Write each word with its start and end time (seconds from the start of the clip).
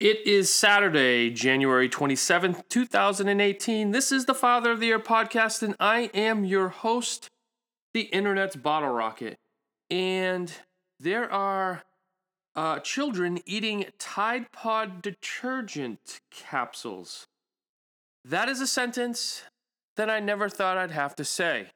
It 0.00 0.26
is 0.26 0.52
Saturday, 0.52 1.30
January 1.30 1.88
27th, 1.88 2.68
2018. 2.68 3.92
This 3.92 4.10
is 4.10 4.24
the 4.24 4.34
Father 4.34 4.72
of 4.72 4.80
the 4.80 4.86
Year 4.86 4.98
podcast, 4.98 5.62
and 5.62 5.76
I 5.78 6.10
am 6.12 6.44
your 6.44 6.68
host, 6.68 7.30
the 7.92 8.02
Internet's 8.02 8.56
Bottle 8.56 8.88
Rocket. 8.90 9.38
And 9.88 10.52
there 10.98 11.30
are 11.32 11.84
uh, 12.56 12.80
children 12.80 13.38
eating 13.46 13.84
Tide 14.00 14.50
Pod 14.50 15.00
detergent 15.00 16.20
capsules. 16.28 17.28
That 18.24 18.48
is 18.48 18.60
a 18.60 18.66
sentence 18.66 19.44
that 19.96 20.10
I 20.10 20.18
never 20.18 20.48
thought 20.48 20.76
I'd 20.76 20.90
have 20.90 21.14
to 21.16 21.24
say. 21.24 21.70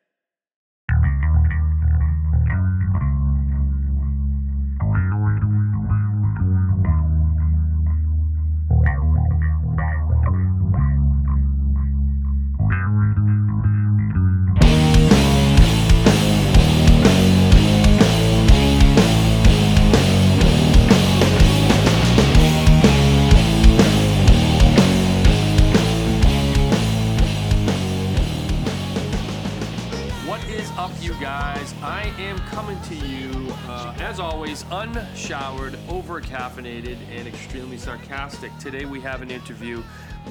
To 32.89 32.95
you, 32.95 33.53
uh, 33.69 33.95
as 33.99 34.19
always, 34.19 34.65
unshowered, 34.71 35.79
over 35.91 36.23
caffeinated, 36.23 36.97
and 37.11 37.29
extremely 37.29 37.77
sarcastic. 37.77 38.51
Today 38.57 38.87
we 38.87 38.99
have 39.03 39.21
an 39.21 39.31
interview 39.31 39.83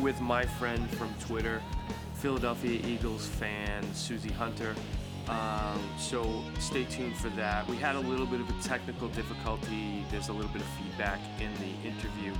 with 0.01 0.19
my 0.21 0.43
friend 0.43 0.89
from 0.95 1.13
Twitter, 1.19 1.61
Philadelphia 2.15 2.81
Eagles 2.87 3.27
fan, 3.27 3.83
Susie 3.93 4.31
Hunter. 4.31 4.73
Um, 5.27 5.87
so 5.99 6.43
stay 6.57 6.85
tuned 6.85 7.15
for 7.15 7.29
that. 7.29 7.67
We 7.67 7.75
had 7.75 7.95
a 7.95 7.99
little 7.99 8.25
bit 8.25 8.41
of 8.41 8.49
a 8.49 8.63
technical 8.63 9.07
difficulty. 9.09 10.03
There's 10.09 10.29
a 10.29 10.33
little 10.33 10.51
bit 10.51 10.63
of 10.63 10.67
feedback 10.69 11.19
in 11.39 11.53
the 11.55 11.87
interview, 11.87 12.33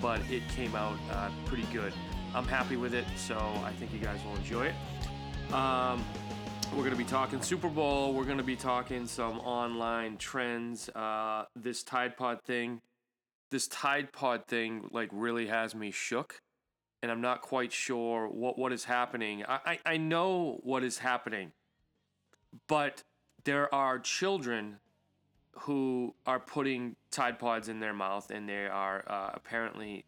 but 0.00 0.20
it 0.30 0.48
came 0.54 0.76
out 0.76 0.96
uh, 1.10 1.30
pretty 1.46 1.66
good. 1.72 1.92
I'm 2.32 2.46
happy 2.46 2.76
with 2.76 2.94
it, 2.94 3.06
so 3.16 3.36
I 3.64 3.72
think 3.72 3.92
you 3.92 3.98
guys 3.98 4.20
will 4.24 4.36
enjoy 4.36 4.66
it. 4.66 5.52
Um, 5.52 6.04
we're 6.72 6.78
going 6.78 6.90
to 6.90 6.96
be 6.96 7.04
talking 7.04 7.42
Super 7.42 7.68
Bowl. 7.68 8.12
We're 8.12 8.24
going 8.24 8.38
to 8.38 8.44
be 8.44 8.56
talking 8.56 9.06
some 9.06 9.38
online 9.40 10.16
trends. 10.16 10.88
Uh, 10.88 11.44
this 11.56 11.82
Tide 11.82 12.16
Pod 12.16 12.42
thing, 12.42 12.80
this 13.50 13.66
Tide 13.68 14.12
Pod 14.12 14.46
thing, 14.46 14.88
like 14.92 15.08
really 15.12 15.46
has 15.46 15.74
me 15.74 15.90
shook, 15.90 16.40
and 17.02 17.10
I'm 17.10 17.20
not 17.20 17.42
quite 17.42 17.72
sure 17.72 18.28
what 18.28 18.58
what 18.58 18.72
is 18.72 18.84
happening. 18.84 19.44
I 19.46 19.60
I, 19.64 19.78
I 19.94 19.96
know 19.96 20.60
what 20.62 20.84
is 20.84 20.98
happening, 20.98 21.52
but 22.68 23.02
there 23.44 23.72
are 23.74 23.98
children 23.98 24.76
who 25.60 26.14
are 26.26 26.40
putting 26.40 26.96
Tide 27.10 27.38
Pods 27.38 27.68
in 27.68 27.80
their 27.80 27.94
mouth, 27.94 28.30
and 28.30 28.48
they 28.48 28.66
are 28.66 29.04
uh, 29.06 29.30
apparently 29.34 30.04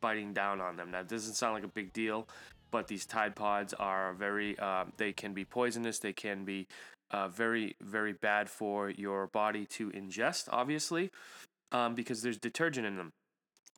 biting 0.00 0.32
down 0.32 0.60
on 0.60 0.76
them. 0.76 0.90
That 0.92 1.08
doesn't 1.08 1.34
sound 1.34 1.54
like 1.54 1.64
a 1.64 1.68
big 1.68 1.92
deal 1.92 2.28
but 2.70 2.88
these 2.88 3.06
Tide 3.06 3.34
Pods 3.34 3.74
are 3.74 4.12
very, 4.14 4.58
uh, 4.58 4.84
they 4.96 5.12
can 5.12 5.32
be 5.32 5.44
poisonous. 5.44 5.98
They 5.98 6.12
can 6.12 6.44
be 6.44 6.66
uh, 7.10 7.28
very, 7.28 7.76
very 7.80 8.12
bad 8.12 8.48
for 8.48 8.90
your 8.90 9.28
body 9.28 9.66
to 9.66 9.90
ingest, 9.90 10.48
obviously, 10.50 11.10
um, 11.72 11.94
because 11.94 12.22
there's 12.22 12.38
detergent 12.38 12.86
in 12.86 12.96
them. 12.96 13.12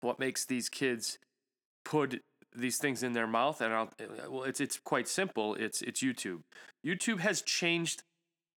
What 0.00 0.18
makes 0.18 0.44
these 0.44 0.68
kids 0.68 1.18
put 1.84 2.22
these 2.54 2.78
things 2.78 3.02
in 3.02 3.12
their 3.12 3.26
mouth? 3.26 3.60
And 3.60 3.74
I'll, 3.74 3.90
well, 4.28 4.44
it's 4.44 4.60
it's 4.60 4.78
quite 4.78 5.08
simple. 5.08 5.54
It's 5.54 5.82
it's 5.82 6.02
YouTube. 6.02 6.40
YouTube 6.86 7.18
has 7.20 7.42
changed 7.42 8.02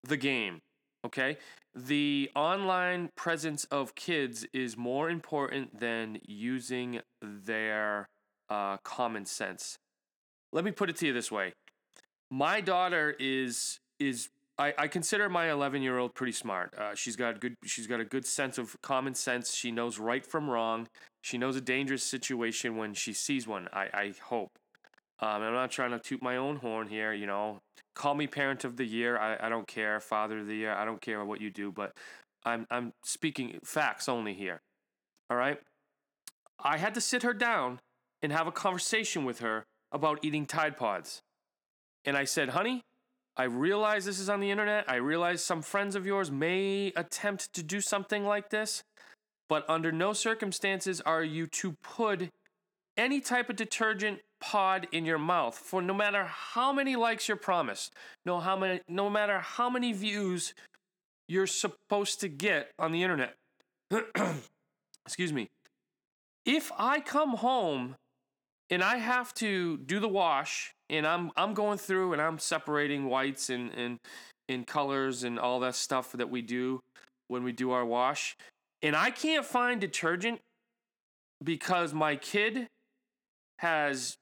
the 0.05 0.17
game. 0.17 0.61
Okay, 1.05 1.39
the 1.75 2.31
online 2.37 3.09
presence 3.17 3.65
of 3.65 3.95
kids 3.95 4.47
is 4.53 4.77
more 4.77 5.09
important 5.09 5.81
than 5.81 6.19
using 6.27 7.01
their 7.23 8.07
uh, 8.51 8.77
common 8.79 9.25
sense 9.25 9.79
let 10.53 10.65
me 10.65 10.71
put 10.71 10.91
it 10.91 10.97
to 10.97 11.07
you 11.07 11.13
this 11.13 11.31
way 11.31 11.53
my 12.31 12.61
daughter 12.61 13.15
is 13.19 13.81
is 13.99 14.29
I, 14.61 14.75
I 14.77 14.89
consider 14.89 15.31
my 15.31 15.51
11 15.51 15.81
year 15.81 15.97
old 15.97 16.15
pretty 16.15 16.33
smart. 16.33 16.75
Uh, 16.77 16.95
she's 16.95 17.17
got 17.17 17.41
good. 17.41 17.55
She's 17.65 17.87
got 17.87 17.99
a 17.99 18.05
good 18.05 18.27
sense 18.27 18.59
of 18.59 18.77
common 18.83 19.15
sense. 19.15 19.55
She 19.55 19.71
knows 19.71 19.99
right 19.99 20.25
from 20.25 20.51
wrong. 20.51 20.87
She 21.23 21.39
knows 21.39 21.57
a 21.57 21.63
dangerous 21.63 22.05
situation 22.05 22.77
when 22.77 22.93
she 22.93 23.15
sees 23.15 23.47
one. 23.47 23.69
I, 23.73 23.89
I 23.93 24.15
hope. 24.23 24.51
Um, 25.21 25.43
I'm 25.43 25.55
not 25.55 25.71
trying 25.71 25.93
to 25.93 25.99
toot 25.99 26.23
my 26.23 26.37
own 26.37 26.57
horn 26.57 26.89
here. 26.89 27.15
You 27.15 27.27
know, 27.27 27.61
call 27.95 28.15
me 28.15 28.27
parent 28.27 28.65
of 28.65 28.77
the 28.77 28.85
year. 28.85 29.17
I, 29.17 29.47
I 29.47 29.49
don't 29.49 29.67
care. 29.67 29.99
Father 29.99 30.41
of 30.41 30.47
the 30.47 30.57
year. 30.57 30.75
I 30.75 30.85
don't 30.85 31.01
care 31.01 31.25
what 31.25 31.41
you 31.41 31.51
do. 31.51 31.73
But 31.73 31.93
I'm 32.45 32.67
I'm 32.71 32.93
speaking 33.03 33.61
facts 33.65 34.11
only 34.11 34.35
here. 34.35 34.61
All 35.31 35.39
right. 35.39 35.59
I 36.63 36.77
had 36.77 36.93
to 36.95 37.01
sit 37.01 37.23
her 37.23 37.33
down 37.33 37.81
and 38.21 38.31
have 38.31 38.47
a 38.47 38.53
conversation 38.53 39.25
with 39.25 39.39
her 39.39 39.65
about 39.93 40.21
eating 40.23 40.47
Tide 40.47 40.77
Pods. 40.77 41.23
And 42.05 42.17
I 42.17 42.25
said, 42.25 42.51
honey, 42.51 42.83
I 43.37 43.45
realize 43.45 44.05
this 44.05 44.19
is 44.19 44.29
on 44.29 44.41
the 44.41 44.51
internet. 44.51 44.85
I 44.89 44.97
realize 44.97 45.43
some 45.43 45.63
friends 45.63 45.95
of 45.95 46.07
yours 46.07 46.31
may 46.31 46.93
attempt 46.97 47.53
to 47.55 47.63
do 47.63 47.81
something 47.81 48.25
like 48.25 48.51
this, 48.51 48.83
but 49.49 49.69
under 49.69 49.93
no 49.93 50.13
circumstances 50.13 51.01
are 51.01 51.25
you 51.25 51.47
to 51.47 51.73
put 51.83 52.29
any 52.97 53.21
type 53.21 53.49
of 53.49 53.57
detergent 53.57 54.21
pod 54.41 54.89
in 54.93 55.05
your 55.05 55.19
mouth 55.19 55.57
for 55.57 55.81
no 55.83 55.95
matter 55.95 56.25
how 56.25 56.73
many 56.73 56.97
likes 56.97 57.29
you're 57.29 57.37
promised, 57.37 57.93
no 58.25 58.41
how 58.41 58.57
many 58.57 58.81
no 58.89 59.09
matter 59.09 59.39
how 59.39 59.71
many 59.71 59.93
views 59.93 60.55
you're 61.29 61.47
supposed 61.47 62.21
to 62.21 62.29
get 62.29 62.73
on 62.79 62.93
the 62.93 63.03
internet. 63.03 63.35
Excuse 65.07 65.33
me. 65.33 65.49
If 66.45 66.73
I 66.77 67.01
come 67.01 67.37
home 67.37 67.97
and 68.71 68.85
I 68.85 68.99
have 68.99 69.35
to 69.35 69.79
do 69.79 69.99
the 69.99 70.09
wash, 70.09 70.73
and 70.89 71.07
I'm 71.07 71.31
I'm 71.37 71.55
going 71.55 71.79
through 71.79 72.13
and 72.13 72.23
I'm 72.23 72.39
separating 72.39 73.07
whites 73.07 73.51
and 73.51 73.73
and 73.75 73.99
and 74.49 74.67
colors 74.67 75.25
and 75.25 75.39
all 75.39 75.61
that 75.61 75.75
stuff 75.75 76.13
that 76.13 76.31
we 76.31 76.43
do 76.43 76.81
when 77.29 77.43
we 77.43 77.53
do 77.53 77.73
our 77.73 77.85
wash, 77.85 78.37
and 78.83 78.95
I 78.95 79.11
can't 79.11 79.45
find 79.45 79.81
detergent 79.81 80.41
because 81.43 81.93
my 81.93 82.17
kid 82.17 82.69
has 83.59 84.17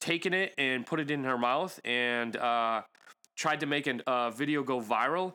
taken 0.00 0.32
it 0.32 0.54
and 0.56 0.86
put 0.86 1.00
it 1.00 1.10
in 1.10 1.24
her 1.24 1.38
mouth 1.38 1.78
and 1.84 2.36
uh, 2.36 2.82
tried 3.36 3.60
to 3.60 3.66
make 3.66 3.86
a 3.86 3.98
uh, 4.08 4.30
video 4.30 4.62
go 4.62 4.80
viral. 4.80 5.34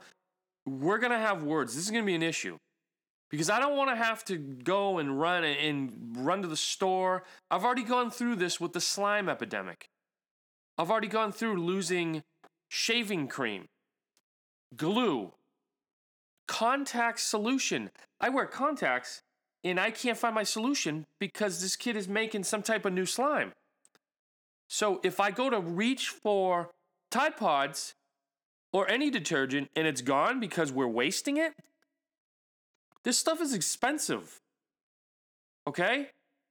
We're 0.65 0.97
gonna 0.97 1.19
have 1.19 1.43
words. 1.43 1.75
This 1.75 1.85
is 1.85 1.91
gonna 1.91 2.05
be 2.05 2.15
an 2.15 2.23
issue 2.23 2.57
because 3.33 3.49
I 3.49 3.59
don't 3.59 3.75
want 3.75 3.89
to 3.89 3.95
have 3.95 4.23
to 4.25 4.37
go 4.37 4.99
and 4.99 5.19
run 5.19 5.43
and 5.43 6.15
run 6.15 6.43
to 6.43 6.47
the 6.47 6.55
store. 6.55 7.23
I've 7.49 7.63
already 7.63 7.81
gone 7.81 8.11
through 8.11 8.35
this 8.35 8.59
with 8.61 8.73
the 8.73 8.79
slime 8.79 9.27
epidemic. 9.27 9.89
I've 10.77 10.91
already 10.91 11.07
gone 11.07 11.31
through 11.31 11.59
losing 11.59 12.21
shaving 12.69 13.27
cream, 13.27 13.69
glue, 14.77 15.31
contact 16.47 17.21
solution. 17.21 17.89
I 18.21 18.29
wear 18.29 18.45
contacts 18.45 19.23
and 19.63 19.79
I 19.79 19.89
can't 19.89 20.15
find 20.15 20.35
my 20.35 20.43
solution 20.43 21.07
because 21.19 21.59
this 21.59 21.75
kid 21.75 21.95
is 21.95 22.07
making 22.07 22.43
some 22.43 22.61
type 22.61 22.85
of 22.85 22.93
new 22.93 23.07
slime. 23.07 23.53
So 24.67 24.99
if 25.03 25.19
I 25.19 25.31
go 25.31 25.49
to 25.49 25.59
reach 25.59 26.09
for 26.09 26.69
Tide 27.09 27.35
Pods 27.35 27.95
or 28.71 28.87
any 28.87 29.09
detergent 29.09 29.71
and 29.75 29.87
it's 29.87 30.01
gone 30.01 30.39
because 30.39 30.71
we're 30.71 30.85
wasting 30.85 31.37
it, 31.37 31.53
this 33.03 33.17
stuff 33.17 33.41
is 33.41 33.53
expensive. 33.53 34.39
Okay? 35.67 36.09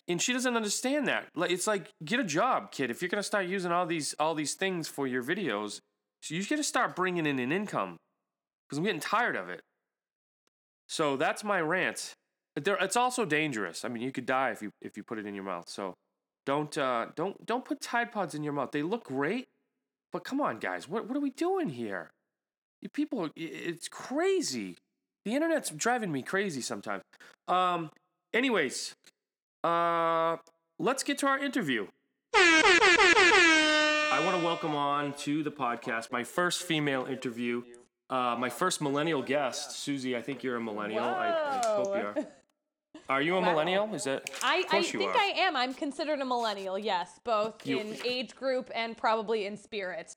And 0.08 0.20
she 0.20 0.32
doesn't 0.32 0.56
understand 0.56 1.06
that. 1.08 1.28
Like 1.34 1.50
it's 1.50 1.66
like 1.66 1.90
get 2.04 2.20
a 2.20 2.24
job, 2.24 2.72
kid. 2.72 2.90
If 2.90 3.02
you're 3.02 3.08
to 3.08 3.22
start 3.22 3.46
using 3.46 3.72
all 3.72 3.86
these 3.86 4.14
all 4.18 4.34
these 4.34 4.54
things 4.54 4.88
for 4.88 5.06
your 5.06 5.22
videos, 5.22 5.80
so 6.20 6.34
you 6.34 6.44
got 6.44 6.56
to 6.56 6.64
start 6.64 6.96
bringing 6.96 7.26
in 7.26 7.38
an 7.38 7.52
income 7.52 7.96
cuz 8.68 8.78
I'm 8.78 8.84
getting 8.84 9.00
tired 9.00 9.36
of 9.36 9.48
it. 9.48 9.60
So 10.88 11.16
that's 11.16 11.44
my 11.44 11.60
rant. 11.60 12.14
There, 12.56 12.76
it's 12.80 12.96
also 12.96 13.24
dangerous. 13.24 13.84
I 13.84 13.88
mean, 13.88 14.02
you 14.02 14.12
could 14.12 14.26
die 14.26 14.50
if 14.50 14.60
you 14.60 14.70
if 14.80 14.96
you 14.96 15.02
put 15.02 15.18
it 15.18 15.26
in 15.26 15.34
your 15.34 15.44
mouth. 15.44 15.68
So 15.68 15.94
don't 16.44 16.76
uh 16.76 17.06
don't 17.14 17.46
don't 17.46 17.64
put 17.64 17.80
Tide 17.80 18.12
Pods 18.12 18.34
in 18.34 18.42
your 18.42 18.52
mouth. 18.52 18.72
They 18.72 18.82
look 18.82 19.04
great, 19.04 19.46
but 20.12 20.24
come 20.24 20.40
on, 20.40 20.58
guys. 20.58 20.88
What 20.88 21.06
what 21.06 21.16
are 21.16 21.20
we 21.20 21.30
doing 21.30 21.70
here? 21.70 22.10
You 22.80 22.88
people, 22.88 23.30
it's 23.36 23.86
crazy. 23.86 24.76
The 25.24 25.34
internet's 25.34 25.70
driving 25.70 26.10
me 26.10 26.22
crazy 26.22 26.60
sometimes. 26.60 27.02
Um, 27.46 27.90
anyways, 28.34 28.94
uh, 29.62 30.36
let's 30.78 31.02
get 31.02 31.18
to 31.18 31.26
our 31.26 31.38
interview. 31.38 31.86
I 32.34 34.20
want 34.24 34.36
to 34.38 34.44
welcome 34.44 34.74
on 34.74 35.12
to 35.18 35.42
the 35.42 35.50
podcast 35.50 36.10
my 36.10 36.24
first 36.24 36.62
female 36.64 37.06
interview, 37.06 37.62
uh, 38.10 38.36
my 38.38 38.48
first 38.50 38.80
millennial 38.82 39.22
guest, 39.22 39.72
Susie. 39.72 40.16
I 40.16 40.22
think 40.22 40.42
you're 40.42 40.56
a 40.56 40.60
millennial. 40.60 41.04
I, 41.04 41.28
I 41.28 41.66
hope 41.66 41.86
you 41.96 42.02
are. 42.02 42.14
Are 43.08 43.22
you 43.22 43.36
a 43.36 43.40
millennial? 43.42 43.94
Is 43.94 44.04
that? 44.04 44.28
I, 44.42 44.64
I 44.70 44.82
think 44.82 45.02
are. 45.04 45.16
I 45.16 45.32
am. 45.36 45.56
I'm 45.56 45.74
considered 45.74 46.20
a 46.20 46.24
millennial, 46.24 46.78
yes, 46.78 47.20
both 47.24 47.64
You- 47.66 47.78
in 47.78 47.96
age 48.04 48.34
group 48.34 48.70
and 48.74 48.96
probably 48.96 49.46
in 49.46 49.56
spirit. 49.56 50.14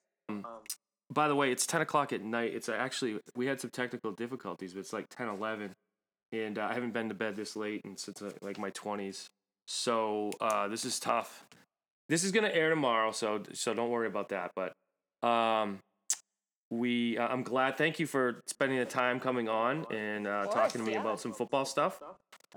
By 1.11 1.27
the 1.27 1.35
way, 1.35 1.51
it's 1.51 1.65
10 1.65 1.81
o'clock 1.81 2.11
at 2.13 2.23
night. 2.23 2.53
It's 2.53 2.67
actually, 2.67 3.19
we 3.35 3.45
had 3.45 3.61
some 3.61 3.69
technical 3.69 4.11
difficulties, 4.11 4.73
but 4.73 4.79
it's 4.79 4.93
like 4.93 5.07
10, 5.09 5.29
11. 5.29 5.71
And 6.31 6.57
uh, 6.57 6.67
I 6.69 6.73
haven't 6.73 6.93
been 6.93 7.09
to 7.09 7.15
bed 7.15 7.35
this 7.35 7.55
late 7.55 7.81
and 7.85 7.99
since 7.99 8.21
uh, 8.21 8.31
like 8.41 8.57
my 8.57 8.71
20s. 8.71 9.27
So 9.67 10.31
uh, 10.41 10.67
this 10.67 10.85
is 10.85 10.99
tough. 10.99 11.45
This 12.09 12.23
is 12.23 12.31
going 12.31 12.43
to 12.43 12.55
air 12.55 12.69
tomorrow, 12.69 13.11
so 13.11 13.41
so 13.53 13.73
don't 13.73 13.89
worry 13.89 14.07
about 14.07 14.29
that. 14.29 14.51
But 14.55 14.73
um, 15.27 15.79
we, 16.69 17.17
uh, 17.17 17.27
I'm 17.27 17.43
glad. 17.43 17.77
Thank 17.77 17.99
you 17.99 18.05
for 18.05 18.41
spending 18.47 18.77
the 18.77 18.85
time 18.85 19.19
coming 19.19 19.49
on 19.49 19.85
and 19.91 20.27
uh, 20.27 20.45
talking 20.45 20.83
to 20.83 20.87
me 20.87 20.95
about 20.95 21.19
some 21.19 21.33
football 21.33 21.65
stuff. 21.65 22.01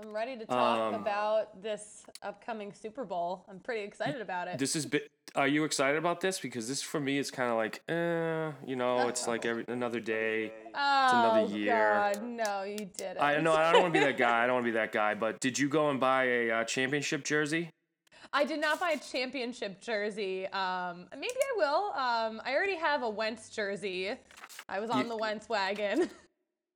I'm 0.01 0.13
ready 0.13 0.37
to 0.37 0.45
talk 0.45 0.93
Um, 0.93 1.01
about 1.01 1.61
this 1.61 2.03
upcoming 2.23 2.71
Super 2.71 3.03
Bowl. 3.03 3.43
I'm 3.49 3.59
pretty 3.59 3.83
excited 3.83 4.21
about 4.21 4.47
it. 4.47 4.57
This 4.57 4.75
is 4.75 4.85
bi- 4.85 5.01
are 5.35 5.47
you 5.47 5.65
excited 5.65 5.97
about 5.97 6.21
this? 6.21 6.39
Because 6.39 6.69
this 6.69 6.81
for 6.81 7.01
me 7.01 7.17
is 7.17 7.29
kind 7.29 7.49
of 7.51 7.57
like, 7.57 7.81
eh, 7.89 8.51
you 8.65 8.77
know, 8.77 9.09
it's 9.09 9.27
like 9.27 9.45
every 9.45 9.65
another 9.67 9.99
day. 9.99 10.53
oh, 10.73 11.09
another 11.43 11.57
year. 11.57 11.73
God, 12.13 12.23
no, 12.23 12.63
you 12.63 12.77
didn't. 12.77 13.21
I 13.21 13.37
know 13.41 13.53
I 13.53 13.73
don't 13.73 13.81
want 13.81 13.93
to 13.93 13.99
be 13.99 14.05
that 14.05 14.17
guy. 14.17 14.43
I 14.43 14.47
don't 14.47 14.55
want 14.55 14.65
to 14.65 14.71
be 14.71 14.77
that 14.77 14.93
guy. 14.93 15.15
But 15.15 15.41
did 15.41 15.59
you 15.59 15.67
go 15.67 15.89
and 15.89 15.99
buy 15.99 16.23
a 16.23 16.51
uh, 16.51 16.63
championship 16.63 17.25
jersey? 17.25 17.69
I 18.31 18.45
did 18.45 18.61
not 18.61 18.79
buy 18.79 18.91
a 18.91 18.99
championship 18.99 19.81
jersey. 19.81 20.47
Um, 20.47 21.07
maybe 21.13 21.33
I 21.33 21.57
will. 21.57 21.91
Um, 21.93 22.41
I 22.45 22.53
already 22.53 22.75
have 22.77 23.03
a 23.03 23.09
Wentz 23.09 23.49
jersey. 23.49 24.13
I 24.69 24.79
was 24.79 24.89
on 24.89 25.03
You- 25.03 25.09
the 25.09 25.17
Wentz 25.17 25.49
wagon. 25.49 26.09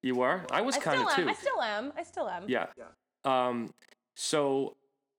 You 0.06 0.16
were. 0.16 0.42
I 0.52 0.60
was 0.60 0.76
kind 0.76 1.02
of 1.02 1.16
too. 1.16 1.30
I 1.30 1.34
still 1.34 1.62
am. 1.62 1.94
I 1.96 2.04
still 2.04 2.28
am. 2.28 2.44
Yeah. 2.50 2.66
Um. 3.26 3.74
So, 4.16 4.76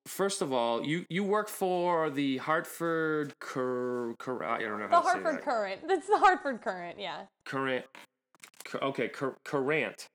first 0.06 0.42
of 0.42 0.52
all, 0.52 0.84
you 0.84 1.04
you 1.08 1.24
work 1.24 1.48
for 1.48 2.10
the 2.10 2.38
Hartford 2.38 3.38
Cur. 3.40 4.14
Cur 4.18 4.44
I 4.44 4.60
don't 4.60 4.78
know 4.78 4.88
The 4.88 4.94
how 4.94 5.00
to 5.00 5.08
Hartford 5.08 5.32
say 5.32 5.36
that. 5.36 5.44
Current. 5.44 5.88
That's 5.88 6.06
the 6.06 6.18
Hartford 6.18 6.62
Courant. 6.62 6.98
Yeah. 6.98 7.22
Current. 7.44 7.84
Cur- 8.64 8.78
okay. 8.82 9.08
Cur- 9.08 9.36
current. 9.44 10.06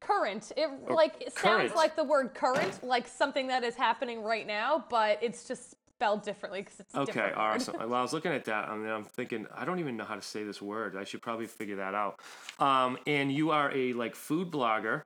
Current. 0.00 0.52
It 0.56 0.70
like 0.88 1.20
it 1.20 1.36
sounds 1.36 1.74
like 1.74 1.96
the 1.96 2.04
word 2.04 2.32
current, 2.34 2.84
like 2.84 3.08
something 3.08 3.48
that 3.48 3.64
is 3.64 3.74
happening 3.74 4.22
right 4.22 4.46
now, 4.46 4.84
but 4.88 5.18
it's 5.22 5.48
just 5.48 5.74
spelled 5.98 6.22
differently 6.22 6.60
because 6.62 6.78
it's 6.78 6.94
Okay, 6.94 7.06
different 7.06 7.36
awesome. 7.36 7.76
Well, 7.80 7.94
I 7.94 8.02
was 8.02 8.12
looking 8.12 8.30
at 8.30 8.44
that, 8.44 8.68
and 8.68 8.84
then 8.84 8.92
I'm 8.92 9.02
thinking, 9.02 9.48
I 9.52 9.64
don't 9.64 9.80
even 9.80 9.96
know 9.96 10.04
how 10.04 10.14
to 10.14 10.22
say 10.22 10.44
this 10.44 10.62
word. 10.62 10.96
I 10.96 11.02
should 11.02 11.20
probably 11.20 11.46
figure 11.46 11.74
that 11.76 11.94
out. 11.96 12.20
Um, 12.60 12.96
and 13.08 13.32
you 13.32 13.50
are 13.50 13.72
a 13.74 13.92
like 13.94 14.14
food 14.14 14.52
blogger, 14.52 15.02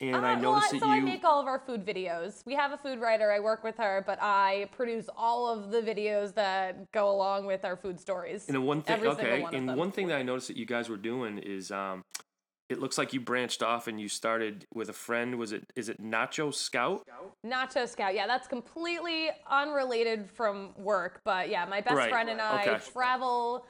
and 0.00 0.24
I 0.24 0.34
Uh, 0.34 0.36
noticed 0.36 0.44
well, 0.44 0.80
that 0.80 0.80
so 0.80 0.90
I 0.90 1.00
make 1.00 1.24
all 1.24 1.40
of 1.40 1.46
our 1.46 1.58
food 1.58 1.84
videos. 1.84 2.44
We 2.46 2.54
have 2.54 2.72
a 2.72 2.78
food 2.78 3.00
writer. 3.00 3.32
I 3.32 3.40
work 3.40 3.64
with 3.64 3.76
her, 3.78 4.02
but 4.06 4.18
I 4.22 4.68
produce 4.72 5.08
all 5.16 5.48
of 5.48 5.70
the 5.70 5.82
videos 5.82 6.34
that 6.34 6.90
go 6.92 7.10
along 7.10 7.46
with 7.46 7.64
our 7.64 7.76
food 7.76 8.00
stories. 8.00 8.48
And 8.48 8.64
one 8.66 8.82
thing, 8.82 9.04
okay, 9.04 9.42
one 9.42 9.54
and 9.54 9.76
one 9.76 9.90
thing 9.90 10.08
that 10.08 10.18
I 10.18 10.22
noticed 10.22 10.48
that 10.48 10.56
you 10.56 10.66
guys 10.66 10.88
were 10.88 10.96
doing 10.96 11.38
is, 11.38 11.70
um, 11.70 12.04
it 12.68 12.80
looks 12.80 12.98
like 12.98 13.12
you 13.14 13.20
branched 13.20 13.62
off 13.62 13.88
and 13.88 13.98
you 13.98 14.08
started 14.08 14.66
with 14.74 14.88
a 14.88 14.92
friend. 14.92 15.36
Was 15.38 15.52
it 15.52 15.64
is 15.74 15.88
it 15.88 16.00
Nacho 16.02 16.52
Scout? 16.52 17.02
Nacho 17.44 17.88
Scout. 17.88 18.14
Yeah, 18.14 18.26
that's 18.26 18.46
completely 18.46 19.30
unrelated 19.50 20.28
from 20.30 20.74
work. 20.76 21.20
But 21.24 21.48
yeah, 21.48 21.64
my 21.64 21.80
best 21.80 21.96
Right, 21.96 22.10
friend 22.10 22.28
and 22.28 22.40
I 22.40 22.68
okay. 22.68 22.84
travel 22.92 23.66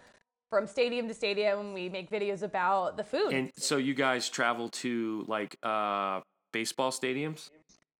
from 0.50 0.66
stadium 0.66 1.08
to 1.08 1.14
stadium. 1.14 1.72
We 1.74 1.88
make 1.88 2.10
videos 2.10 2.42
about 2.42 2.96
the 2.96 3.04
food. 3.04 3.32
And 3.32 3.50
so 3.56 3.76
you 3.76 3.94
guys 3.94 4.28
travel 4.28 4.68
to 4.70 5.24
like 5.28 5.56
uh, 5.62 6.20
baseball 6.52 6.90
stadiums 6.90 7.50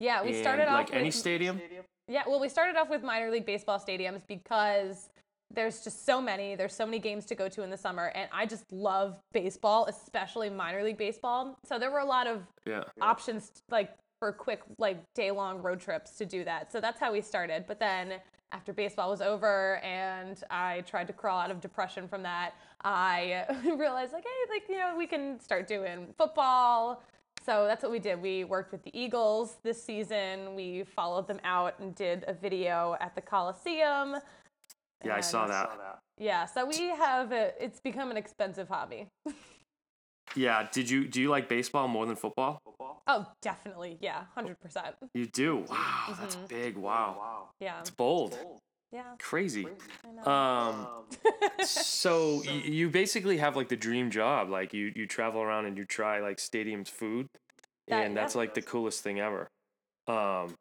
yeah, 0.00 0.22
we 0.22 0.32
started 0.32 0.68
off 0.68 0.74
like 0.74 0.94
any 0.94 1.06
with- 1.06 1.14
stadium. 1.14 1.60
Yeah, 2.06 2.22
well, 2.26 2.38
we 2.40 2.48
started 2.48 2.76
off 2.76 2.88
with 2.88 3.02
minor 3.02 3.30
league 3.32 3.44
baseball 3.44 3.78
stadiums 3.80 4.22
because 4.28 5.10
there's 5.50 5.82
just 5.82 6.06
so 6.06 6.22
many. 6.22 6.54
There's 6.54 6.72
so 6.72 6.86
many 6.86 7.00
games 7.00 7.26
to 7.26 7.34
go 7.34 7.48
to 7.48 7.62
in 7.62 7.68
the 7.70 7.76
summer, 7.76 8.06
and 8.14 8.30
I 8.32 8.46
just 8.46 8.70
love 8.70 9.16
baseball, 9.32 9.86
especially 9.86 10.50
minor 10.50 10.84
league 10.84 10.98
baseball. 10.98 11.58
So 11.66 11.78
there 11.80 11.90
were 11.90 11.98
a 11.98 12.04
lot 12.04 12.26
of 12.28 12.42
Yeah. 12.64 12.84
options 13.00 13.50
like 13.70 13.92
for 14.20 14.32
quick 14.32 14.60
like 14.78 14.98
day 15.16 15.32
long 15.32 15.58
road 15.60 15.80
trips 15.80 16.12
to 16.18 16.24
do 16.24 16.44
that. 16.44 16.70
So 16.72 16.80
that's 16.80 17.00
how 17.00 17.12
we 17.12 17.20
started. 17.20 17.64
But 17.66 17.80
then 17.80 18.20
after 18.52 18.72
baseball 18.72 19.10
was 19.10 19.20
over 19.20 19.76
and 19.84 20.42
I 20.50 20.82
tried 20.82 21.06
to 21.08 21.12
crawl 21.12 21.38
out 21.38 21.50
of 21.50 21.60
depression 21.60 22.08
from 22.08 22.22
that, 22.22 22.54
I 22.82 23.44
realized 23.64 24.12
like 24.12 24.24
hey, 24.24 24.54
like 24.54 24.68
you 24.68 24.78
know, 24.78 24.94
we 24.96 25.06
can 25.06 25.40
start 25.40 25.66
doing 25.66 26.14
football. 26.16 27.02
So 27.44 27.64
that's 27.66 27.82
what 27.82 27.92
we 27.92 27.98
did. 27.98 28.20
We 28.20 28.44
worked 28.44 28.72
with 28.72 28.82
the 28.82 28.90
Eagles 28.98 29.58
this 29.62 29.82
season. 29.82 30.54
We 30.54 30.84
followed 30.84 31.26
them 31.26 31.40
out 31.44 31.78
and 31.78 31.94
did 31.94 32.24
a 32.26 32.34
video 32.34 32.96
at 33.00 33.14
the 33.14 33.20
Coliseum. 33.20 34.16
Yeah, 35.04 35.14
I 35.14 35.20
saw 35.20 35.46
that. 35.46 35.70
Yeah, 36.18 36.44
so 36.44 36.66
we 36.66 36.88
have 36.88 37.30
a, 37.30 37.52
it's 37.62 37.78
become 37.78 38.10
an 38.10 38.16
expensive 38.16 38.68
hobby. 38.68 39.06
Yeah. 40.34 40.68
Did 40.70 40.90
you 40.90 41.06
do 41.08 41.20
you 41.20 41.30
like 41.30 41.48
baseball 41.48 41.88
more 41.88 42.06
than 42.06 42.16
football? 42.16 42.60
Oh, 43.08 43.26
definitely. 43.43 43.96
Yeah, 44.00 44.25
100%. 44.37 44.55
You 45.14 45.26
do. 45.26 45.64
Wow, 45.69 46.14
that's 46.20 46.37
Mm-hmm. 46.37 46.46
big. 46.46 46.76
Wow, 46.76 47.16
wow. 47.19 47.49
Yeah. 47.58 47.81
it's 47.81 47.90
bold. 47.90 48.38
Yeah. 48.93 49.02
Crazy. 49.19 49.66
I 50.06 50.12
know. 50.12 50.31
Um, 50.31 50.87
so 51.64 52.43
y- 52.46 52.62
you 52.64 52.88
basically 52.90 53.38
have 53.38 53.56
like 53.56 53.69
the 53.69 53.76
dream 53.76 54.10
job. 54.10 54.49
Like 54.50 54.72
you 54.72 54.93
you 54.94 55.06
travel 55.06 55.40
around 55.43 55.66
and 55.66 55.76
you 55.76 55.84
try 55.84 56.20
like 56.20 56.38
stadiums 56.38 56.88
food, 56.88 57.26
That- 57.88 58.05
and 58.06 58.16
that's 58.16 58.34
yeah. 58.34 58.38
like 58.40 58.55
the 58.55 58.62
coolest 58.62 59.02
thing 59.02 59.20
ever. 59.20 59.49
Um, 60.06 60.55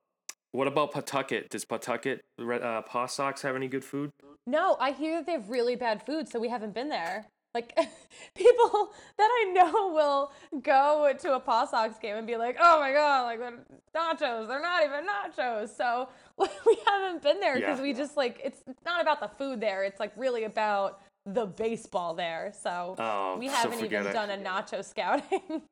what 0.51 0.67
about 0.67 0.91
Pawtucket? 0.91 1.49
Does 1.49 1.63
Pawtucket 1.65 2.21
uh, 2.41 2.81
Paw 2.81 3.05
Sox 3.05 3.41
have 3.44 3.55
any 3.55 3.67
good 3.67 3.83
food? 3.85 4.09
No, 4.45 4.75
I 4.79 4.91
hear 4.91 5.15
that 5.17 5.25
they 5.25 5.33
have 5.33 5.49
really 5.49 5.75
bad 5.75 6.01
food, 6.05 6.27
so 6.29 6.39
we 6.39 6.49
haven't 6.49 6.73
been 6.73 6.89
there. 6.89 7.27
Like 7.57 7.75
people 8.36 8.94
that 9.18 9.30
I 9.31 9.51
know 9.51 9.92
will 9.94 10.31
go 10.62 11.12
to 11.19 11.36
a 11.36 11.39
Paw 11.39 11.65
Sox 11.65 11.98
game 11.98 12.15
and 12.15 12.27
be 12.27 12.38
like, 12.38 12.56
"Oh 12.59 12.80
my 12.80 12.92
god, 12.92 13.24
like 13.24 13.39
the 13.39 13.54
nachos, 13.98 14.48
they're 14.48 14.62
not 14.62 14.83
even 14.86 15.06
nachos." 15.07 15.75
So 15.75 16.09
we 16.38 16.77
haven't 16.86 17.24
been 17.24 17.39
there 17.39 17.56
because 17.56 17.80
Yeah. 17.80 17.83
we 17.83 17.94
just 17.94 18.15
like 18.15 18.39
it's 18.44 18.62
not 18.86 19.01
about 19.01 19.19
the 19.19 19.27
food 19.39 19.59
there. 19.59 19.83
It's 19.83 20.00
like 20.00 20.12
really 20.15 20.44
about 20.44 21.01
the 21.25 21.45
baseball 21.48 22.13
there. 22.13 22.54
So 22.62 22.95
Oh, 23.00 23.38
we 23.39 23.48
haven't 23.48 23.80
forget 23.80 24.01
even 24.01 24.07
it. 24.07 24.13
done 24.13 24.30
a 24.30 24.38
nacho 24.38 24.86
scouting. 24.86 25.63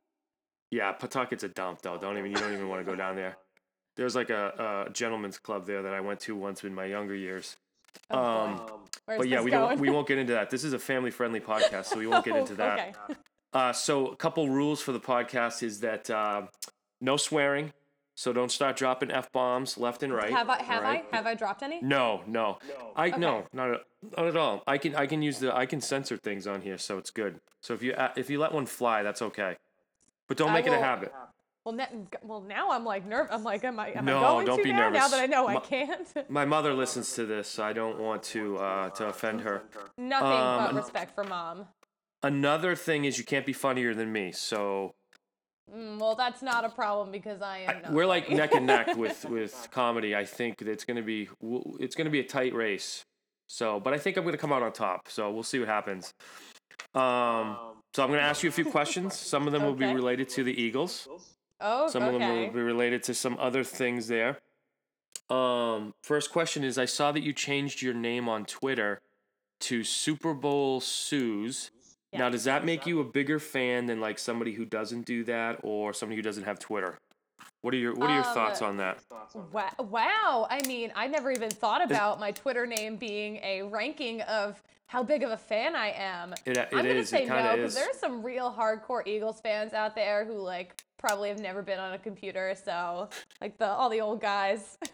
Yeah, 0.72 0.92
Pawtucket's 0.94 1.44
a 1.44 1.48
dump 1.48 1.84
though. 1.84 1.98
Don't 1.98 2.18
even 2.18 2.32
you 2.32 2.38
don't 2.38 2.52
even 2.52 2.68
want 2.68 2.84
to 2.84 2.92
go 2.92 2.98
down 2.98 3.16
there. 3.16 3.38
There's 3.96 4.16
like 4.16 4.32
a, 4.32 4.88
a 4.88 4.92
gentleman's 4.92 5.38
club 5.38 5.68
there 5.68 5.84
that 5.84 5.94
I 5.94 6.02
went 6.02 6.20
to 6.22 6.36
once 6.36 6.64
in 6.64 6.74
my 6.74 6.86
younger 6.86 7.16
years. 7.16 7.56
Oh, 8.12 8.18
um, 8.18 8.62
but 9.08 9.28
yeah, 9.28 9.42
we 9.42 9.52
going? 9.52 9.70
don't 9.70 9.80
we 9.80 9.90
won't 9.90 10.08
get 10.08 10.18
into 10.18 10.34
that. 10.34 10.50
This 10.50 10.64
is 10.64 10.74
a 10.74 10.80
family 10.80 11.12
friendly 11.12 11.40
podcast, 11.52 11.86
so 11.86 11.98
we 11.98 12.08
won't 12.08 12.25
get 12.25 12.36
Oh, 12.36 12.40
into 12.40 12.56
that. 12.56 12.96
Okay. 13.10 13.20
Uh, 13.54 13.72
so 13.72 14.08
a 14.08 14.16
couple 14.16 14.50
rules 14.50 14.82
for 14.82 14.92
the 14.92 15.00
podcast 15.00 15.64
is 15.64 15.80
that 15.82 16.10
uh, 16.10 16.44
no 17.02 17.18
swearing. 17.18 17.72
So 18.18 18.32
don't 18.32 18.52
start 18.52 18.78
dropping 18.78 19.12
f 19.12 19.30
bombs 19.34 19.78
left 19.78 20.02
and 20.02 20.14
right. 20.14 20.32
Have 20.32 20.50
I 20.50 20.62
have 20.64 20.78
alright? 20.84 21.06
I 21.12 21.16
have 21.18 21.28
I 21.28 21.36
dropped 21.36 21.64
any? 21.64 21.82
No, 21.82 22.22
no, 22.25 22.60
no. 22.68 22.92
I 22.96 23.10
no, 23.10 23.46
not 23.52 23.72
at, 23.72 23.82
not 24.18 24.28
at 24.28 24.38
all. 24.38 24.64
I 24.66 24.78
can 24.78 24.96
I 24.96 25.06
can 25.06 25.22
use 25.22 25.40
the 25.40 25.54
I 25.56 25.66
can 25.66 25.82
censor 25.82 26.16
things 26.16 26.48
on 26.48 26.62
here, 26.62 26.78
so 26.78 26.98
it's 26.98 27.12
good. 27.12 27.42
So 27.60 27.74
if 27.74 27.84
you 27.84 27.94
if 28.16 28.30
you 28.30 28.40
let 28.40 28.54
one 28.54 28.68
fly, 28.68 29.04
that's 29.04 29.22
okay. 29.22 29.58
But 30.30 30.38
don't 30.38 30.52
I 30.52 30.54
make 30.54 30.66
it 30.66 30.72
a 30.74 30.80
habit. 30.80 31.14
Well, 31.65 31.74
ne- 31.74 31.88
well, 32.22 32.41
now 32.41 32.69
I'm 32.69 32.86
like 32.86 33.05
nerve. 33.07 33.27
I'm 33.31 33.43
like, 33.43 33.63
am 33.63 33.79
I? 33.79 33.89
Am 33.93 34.05
No, 34.05 34.17
I 34.19 34.22
going 34.22 34.45
don't 34.45 34.57
to 34.60 34.63
be 34.63 34.72
now? 34.72 34.89
Now 34.89 35.07
that 35.07 35.19
I 35.19 35.25
know 35.25 35.48
I 35.48 35.57
can't. 35.57 36.07
My 36.29 36.45
mother 36.45 36.74
listens 36.74 37.13
to 37.13 37.25
this, 37.25 37.48
so 37.48 37.63
I 37.63 37.74
don't 37.74 38.00
want 38.00 38.22
to 38.24 38.57
uh, 38.57 38.89
to 38.91 39.07
offend 39.07 39.41
her. 39.41 39.63
Nothing 39.98 40.31
Um, 40.31 40.65
but 40.65 40.75
respect 40.75 41.15
for 41.15 41.24
mom. 41.24 41.65
Another 42.22 42.75
thing 42.75 43.05
is 43.05 43.17
you 43.17 43.24
can't 43.24 43.45
be 43.48 43.53
funnier 43.53 43.95
than 43.95 44.12
me. 44.12 44.31
So 44.31 44.93
Mm, 45.74 45.98
well, 45.98 46.13
that's 46.13 46.43
not 46.43 46.63
a 46.63 46.69
problem 46.69 47.12
because 47.12 47.41
I 47.41 47.60
am. 47.67 47.81
Not 47.81 47.91
we're 47.91 48.05
like 48.05 48.29
neck 48.29 48.53
and 48.53 48.67
neck 48.67 48.95
with 48.98 49.25
with 49.25 49.67
comedy. 49.72 50.15
I 50.15 50.24
think 50.24 50.62
it's 50.62 50.86
gonna 50.86 51.01
be 51.01 51.27
it's 51.79 51.95
gonna 51.95 52.12
be 52.12 52.19
a 52.19 52.24
tight 52.24 52.53
race. 52.53 53.03
So, 53.50 53.79
but 53.79 53.91
I 53.93 53.98
think 53.98 54.17
I'm 54.17 54.24
gonna 54.25 54.38
come 54.38 54.53
out 54.53 54.62
on 54.62 54.72
top. 54.72 55.07
So 55.07 55.31
we'll 55.31 55.41
see 55.41 55.57
what 55.57 55.67
happens. 55.67 56.13
Um, 56.93 57.57
so 57.95 58.03
I'm 58.03 58.10
gonna 58.10 58.19
ask 58.19 58.43
you 58.43 58.50
a 58.50 58.53
few 58.53 58.65
questions. 58.65 59.17
Some 59.17 59.48
of 59.48 59.53
them 59.53 59.63
will 59.63 59.74
be 59.74 59.86
related 59.91 60.29
to 60.29 60.43
the 60.43 60.53
Eagles. 60.62 61.07
Oh, 61.62 61.88
Some 61.88 62.03
of 62.03 62.19
them 62.19 62.38
will 62.38 62.51
be 62.51 62.62
related 62.62 63.03
to 63.03 63.13
some 63.13 63.38
other 63.39 63.63
things 63.63 64.07
there. 64.07 64.39
Um, 65.29 65.93
first 66.03 66.31
question 66.31 66.63
is: 66.63 66.77
I 66.77 66.85
saw 66.85 67.12
that 67.12 67.21
you 67.21 67.33
changed 67.33 67.81
your 67.81 67.93
name 67.93 68.27
on 68.29 68.45
Twitter 68.45 69.01
to 69.62 69.83
Super 69.83 70.33
Bowl 70.33 70.81
Suze. 70.81 71.71
Now, 72.13 72.29
does 72.29 72.45
that 72.45 72.63
make 72.63 72.85
you 72.85 73.01
a 73.01 73.03
bigger 73.03 73.39
fan 73.39 73.88
than 73.88 74.00
like 74.00 74.19
somebody 74.19 74.53
who 74.53 74.63
doesn't 74.63 75.05
do 75.05 75.24
that, 75.25 75.59
or 75.63 75.93
somebody 75.93 76.15
who 76.15 76.21
doesn't 76.21 76.43
have 76.43 76.59
Twitter? 76.59 76.97
What 77.62 77.74
are 77.74 77.77
your 77.77 77.93
What 77.95 78.09
are 78.09 78.15
your 78.15 78.25
Um, 78.27 78.33
thoughts 78.33 78.62
on 78.62 78.77
that? 78.77 79.00
Wow, 79.51 79.71
wow. 79.79 80.47
I 80.50 80.62
mean, 80.67 80.93
I 80.95 81.07
never 81.07 81.31
even 81.31 81.50
thought 81.50 81.83
about 81.83 82.19
my 82.19 82.31
Twitter 82.31 82.65
name 82.65 82.95
being 82.95 83.38
a 83.38 83.63
ranking 83.63 84.21
of 84.21 84.62
how 84.85 85.01
big 85.03 85.24
of 85.24 85.31
a 85.31 85.38
fan 85.38 85.75
I 85.75 85.91
am. 85.91 86.33
It, 86.45 86.57
it 86.57 86.67
I'm 86.71 86.77
gonna 86.77 86.89
is. 86.89 87.09
say 87.09 87.24
It 87.24 87.29
no 87.29 87.55
because 87.55 87.74
there's 87.74 87.97
some 87.97 88.21
real 88.24 88.53
hardcore 88.53 89.05
Eagles 89.07 89.41
fans 89.41 89.74
out 89.74 89.95
there 89.95 90.25
who 90.25 90.38
like 90.38 90.83
probably 91.05 91.29
have 91.29 91.39
never 91.39 91.62
been 91.62 91.79
on 91.79 91.93
a 91.93 92.00
computer, 92.00 92.55
so 92.63 93.09
like 93.41 93.57
the 93.57 93.67
all 93.67 93.89
the 93.89 94.01
old 94.01 94.21
guys. 94.21 94.77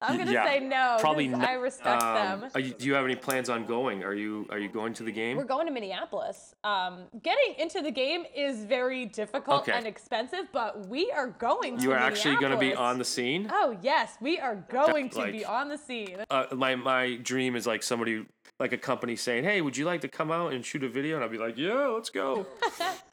I'm 0.00 0.16
gonna 0.16 0.30
Yeah, 0.30 0.44
say 0.46 0.60
no. 0.60 0.96
Probably. 1.00 1.26
n- 1.26 1.34
I 1.44 1.54
respect 1.54 2.00
um, 2.00 2.40
them. 2.42 2.50
Are 2.54 2.60
you, 2.60 2.72
do 2.72 2.86
you 2.86 2.94
have 2.94 3.04
any 3.04 3.16
plans 3.16 3.48
on 3.50 3.66
going? 3.66 4.04
Are 4.04 4.14
you 4.14 4.46
Are 4.48 4.58
you 4.58 4.68
going 4.68 4.94
to 4.94 5.02
the 5.02 5.10
game? 5.10 5.36
We're 5.36 5.42
going 5.42 5.66
to 5.66 5.72
Minneapolis. 5.72 6.54
Um, 6.62 7.06
getting 7.24 7.54
into 7.58 7.82
the 7.82 7.90
game 7.90 8.22
is 8.32 8.64
very 8.64 9.06
difficult 9.06 9.62
Okay. 9.62 9.72
and 9.72 9.88
expensive, 9.88 10.46
but 10.52 10.86
we 10.86 11.10
are 11.10 11.26
going 11.26 11.78
to 11.78 11.82
you 11.82 11.90
are 11.90 11.98
actually 11.98 12.36
going 12.36 12.52
to 12.52 12.58
be 12.58 12.76
on 12.76 12.98
the 12.98 13.04
scene. 13.04 13.50
Oh 13.52 13.76
yes, 13.82 14.16
we 14.20 14.38
are 14.38 14.54
going 14.70 15.10
to 15.10 15.32
be 15.32 15.44
on 15.44 15.68
the 15.68 15.78
scene. 15.78 16.18
uh, 16.30 16.44
my 16.54 16.76
my 16.76 17.16
dream 17.16 17.56
is 17.56 17.66
like 17.66 17.82
somebody 17.82 18.24
like 18.60 18.72
a 18.72 18.78
company 18.78 19.16
saying, 19.16 19.42
"Hey, 19.42 19.60
would 19.62 19.76
you 19.76 19.84
like 19.84 20.02
to 20.02 20.08
come 20.08 20.30
out 20.30 20.52
and 20.52 20.64
shoot 20.64 20.84
a 20.84 20.88
video?" 20.88 21.16
And 21.16 21.24
I'll 21.24 21.30
be 21.30 21.38
like, 21.38 21.58
"Yeah, 21.58 21.88
let's 21.88 22.10
go." 22.10 22.46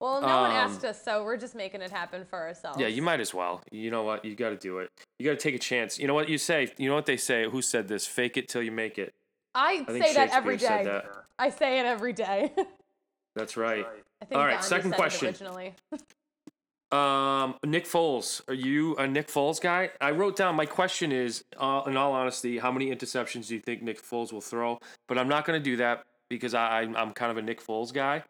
Well, 0.00 0.22
no 0.22 0.26
one 0.40 0.50
Um, 0.50 0.56
asked 0.56 0.84
us, 0.84 1.02
so 1.04 1.22
we're 1.22 1.36
just 1.36 1.54
making 1.54 1.82
it 1.82 1.90
happen 1.90 2.24
for 2.24 2.38
ourselves. 2.38 2.78
yeah, 2.80 2.86
you 2.86 3.02
might 3.02 3.20
as 3.20 3.34
well. 3.34 3.62
You 3.70 3.90
know 3.90 4.02
what? 4.02 4.24
You 4.24 4.34
got 4.34 4.50
to 4.50 4.56
do 4.56 4.78
it. 4.78 4.90
You 5.18 5.26
got 5.26 5.38
to 5.38 5.42
take 5.42 5.54
a 5.54 5.58
chance. 5.58 5.98
You 5.98 6.06
know 6.06 6.14
what 6.14 6.28
you 6.30 6.38
say? 6.38 6.72
You 6.78 6.88
know 6.88 6.94
what 6.94 7.04
they 7.06 7.18
say? 7.18 7.48
Who 7.48 7.60
said 7.60 7.86
this? 7.88 8.06
Fake 8.06 8.36
it 8.38 8.48
till 8.48 8.62
you 8.62 8.72
make 8.72 8.98
it. 8.98 9.12
I, 9.54 9.84
I 9.86 9.98
say 10.00 10.14
that 10.14 10.30
every 10.30 10.56
day. 10.56 10.84
that. 10.84 11.04
I 11.38 11.50
say 11.50 11.80
it 11.80 11.86
every 11.86 12.12
day. 12.14 12.52
That's 13.36 13.56
right. 13.56 13.86
I 14.22 14.24
think 14.24 14.38
All 14.38 14.44
right, 14.46 14.54
Gandhi 14.54 14.68
second 14.68 14.92
question. 14.94 15.28
Originally. 15.28 15.74
Um, 16.92 17.54
Nick 17.64 17.84
Foles, 17.86 18.40
are 18.48 18.54
you 18.54 18.96
a 18.96 19.06
Nick 19.06 19.28
Foles 19.28 19.60
guy? 19.60 19.90
I 20.00 20.10
wrote 20.10 20.34
down 20.34 20.56
my 20.56 20.66
question 20.66 21.12
is, 21.12 21.44
uh, 21.56 21.82
in 21.86 21.96
all 21.96 22.12
honesty, 22.12 22.58
how 22.58 22.72
many 22.72 22.90
interceptions 22.90 23.46
do 23.46 23.54
you 23.54 23.60
think 23.60 23.82
Nick 23.82 24.02
Foles 24.02 24.32
will 24.32 24.40
throw? 24.40 24.80
But 25.06 25.16
I'm 25.16 25.28
not 25.28 25.44
going 25.44 25.60
to 25.60 25.62
do 25.62 25.76
that 25.76 26.02
because 26.28 26.52
I, 26.52 26.80
I'm 26.80 26.96
I'm 26.96 27.12
kind 27.12 27.30
of 27.30 27.36
a 27.36 27.42
Nick 27.42 27.64
Foles 27.64 27.92
guy. 27.92 28.24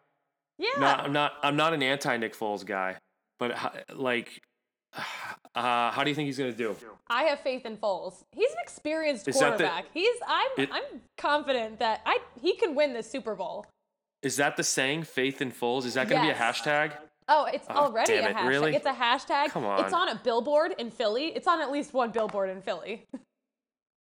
Yeah. 0.61 0.79
Not 0.79 0.99
I'm 1.01 1.13
not 1.13 1.33
I'm 1.43 1.55
not 1.55 1.73
an 1.73 1.81
anti 1.81 2.15
Nick 2.17 2.35
Foles 2.37 2.63
guy, 2.65 2.95
but 3.39 3.57
like, 3.95 4.41
uh, 5.55 5.91
how 5.91 6.03
do 6.03 6.09
you 6.09 6.15
think 6.15 6.27
he's 6.27 6.37
going 6.37 6.51
to 6.51 6.57
do? 6.57 6.75
I 7.09 7.23
have 7.23 7.39
faith 7.39 7.65
in 7.65 7.77
Foles. 7.77 8.23
He's 8.31 8.51
an 8.51 8.57
experienced 8.61 9.27
Is 9.27 9.39
that 9.39 9.57
the- 9.57 9.63
quarterback. 9.65 9.85
He's 9.93 10.15
I'm 10.27 10.51
It- 10.57 10.69
I'm 10.71 11.01
confident 11.17 11.79
that 11.79 12.01
I 12.05 12.19
he 12.41 12.55
can 12.55 12.75
win 12.75 12.93
the 12.93 13.01
Super 13.03 13.33
Bowl. 13.35 13.65
Is 14.21 14.35
that 14.37 14.55
the 14.55 14.63
saying? 14.63 15.03
Faith 15.05 15.41
in 15.41 15.51
Foles? 15.51 15.85
Is 15.85 15.95
that 15.95 16.07
going 16.07 16.21
to 16.21 16.27
Yes. 16.27 16.37
be 16.37 16.43
a 16.69 16.73
hashtag? 16.73 16.97
Oh, 17.27 17.45
it's 17.45 17.65
Oh, 17.69 17.85
already 17.85 18.13
damn 18.13 18.25
a 18.25 18.29
it, 18.29 18.35
hashtag. 18.35 18.47
really? 18.47 18.75
It's 18.75 18.85
a 18.85 18.93
hashtag. 18.93 19.49
Come 19.49 19.65
on. 19.65 19.83
It's 19.83 19.93
on. 19.93 20.09
a 20.09 20.15
billboard 20.15 20.75
in 20.77 20.91
Philly. 20.91 21.27
It's 21.35 21.47
on 21.47 21.59
at 21.61 21.71
least 21.71 21.93
one 21.93 22.11
billboard 22.11 22.49
in 22.51 22.61
Philly. 22.61 23.07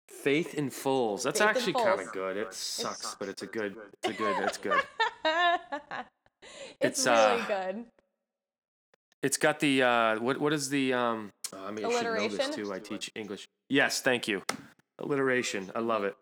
Faith 0.10 0.56
in 0.56 0.70
Foles. 0.72 1.22
That's 1.24 1.40
Faith 1.40 1.50
actually 1.50 1.74
kind 1.74 2.00
of 2.02 2.12
good. 2.14 2.38
It 2.38 2.54
sucks, 2.54 3.14
but 3.16 3.28
it's 3.28 3.44
a 3.44 3.46
good. 3.46 3.76
It's 4.04 4.10
a 4.10 4.14
good. 4.18 4.44
It's 4.44 4.58
good. 4.58 4.82
it's, 6.82 7.00
It's, 7.00 7.08
really 7.08 7.42
uh, 7.42 7.46
good. 7.48 7.86
It's 9.24 9.38
got 9.38 9.60
the 9.60 9.84
uh, 9.84 10.20
what? 10.20 10.40
What 10.40 10.54
is 10.54 10.70
the 10.70 10.94
um? 10.94 11.32
oh, 11.54 11.66
I 11.66 11.72
mean, 11.72 11.86
I 11.86 11.92
should 11.92 12.04
know 12.04 12.14
this 12.28 12.34
Alliteration? 12.34 12.54
too. 12.66 12.74
I 12.74 12.80
teach 12.80 13.12
English. 13.16 13.48
Yes, 13.70 14.02
thank 14.02 14.28
you. 14.28 14.44
Alliteration. 15.00 15.72
I 15.76 15.80
love 15.80 16.04
it. 16.04 16.16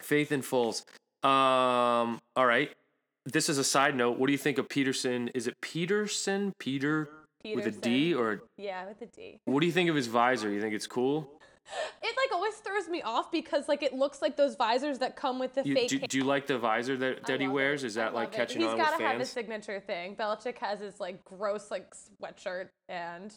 Faith 0.00 0.32
in 0.32 0.42
Fools. 0.42 0.84
Um. 1.22 2.20
All 2.36 2.46
right. 2.46 2.70
This 3.24 3.48
is 3.48 3.58
a 3.58 3.64
side 3.64 3.96
note. 3.96 4.18
What 4.18 4.26
do 4.26 4.32
you 4.32 4.38
think 4.38 4.58
of 4.58 4.68
Pederson? 4.68 5.30
Is 5.34 5.46
it 5.46 5.60
Peterson? 5.60 6.52
Peter 6.58 7.08
with 7.44 7.66
a 7.66 7.70
D 7.70 8.12
Pederson. 8.12 8.18
or 8.18 8.42
Yeah, 8.56 8.86
with 8.86 9.00
a 9.02 9.06
D. 9.06 9.38
what 9.44 9.60
do 9.60 9.66
you 9.66 9.72
think 9.72 9.90
of 9.90 9.96
his 9.96 10.06
visor? 10.08 10.50
You 10.50 10.60
think 10.60 10.74
it's 10.74 10.86
cool? 10.88 11.28
It 12.02 12.16
like 12.16 12.32
always 12.32 12.54
throws 12.56 12.88
me 12.88 13.02
off 13.02 13.30
because 13.30 13.68
like 13.68 13.82
it 13.82 13.92
looks 13.94 14.20
like 14.20 14.36
those 14.36 14.56
visors 14.56 14.98
that 14.98 15.16
come 15.16 15.38
with 15.38 15.54
the 15.54 15.62
You, 15.64 15.74
fake. 15.74 15.88
do, 15.88 15.98
do 16.00 16.18
you 16.18 16.24
like 16.24 16.46
the 16.46 16.58
visor 16.58 16.96
that, 16.98 17.24
that 17.26 17.40
he 17.40 17.48
wears? 17.48 17.84
it. 17.84 17.88
Is 17.88 17.94
that 17.94 18.14
like 18.14 18.28
it. 18.28 18.36
catching 18.36 18.60
He's 18.60 18.70
on 18.70 18.76
gotta 18.76 18.96
with 18.98 19.06
have 19.06 19.18
his 19.20 19.28
fans? 19.32 19.46
signature 19.46 19.80
thing. 19.80 20.16
Belichick 20.16 20.58
has 20.58 20.80
his 20.80 20.98
like 21.00 21.24
gross 21.24 21.70
like 21.70 21.92
sweatshirt 21.94 22.68
and 22.88 23.32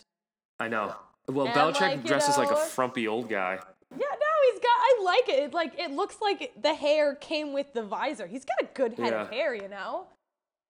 I 0.59 0.67
know. 0.67 0.95
Well, 1.27 1.45
And, 1.47 1.55
Belichick 1.55 1.81
like, 1.81 2.03
dresses 2.05 2.37
like 2.37 2.51
a 2.51 2.55
frumpy 2.55 3.07
old 3.07 3.29
guy. 3.29 3.59
yeah, 3.91 3.97
no, 3.97 4.51
he's 4.51 4.59
got. 4.59 4.69
I 4.69 5.01
like 5.03 5.29
it. 5.29 5.43
it. 5.43 5.53
Like 5.53 5.79
it 5.79 5.91
looks 5.91 6.17
like 6.21 6.51
the 6.61 6.73
hair 6.73 7.15
came 7.15 7.53
with 7.53 7.73
the 7.73 7.83
visor. 7.83 8.27
He's 8.27 8.45
got 8.45 8.61
a 8.61 8.73
good 8.73 8.93
head 8.93 9.13
of 9.13 9.29
hair, 9.29 9.53
you 9.53 9.67
know. 9.69 10.07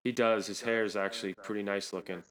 He 0.04 0.12
does. 0.12 0.46
His 0.48 0.62
hair 0.62 0.84
is 0.84 0.96
actually 0.96 1.34
pretty 1.34 1.64
nice 1.64 1.92
looking. 1.94 2.22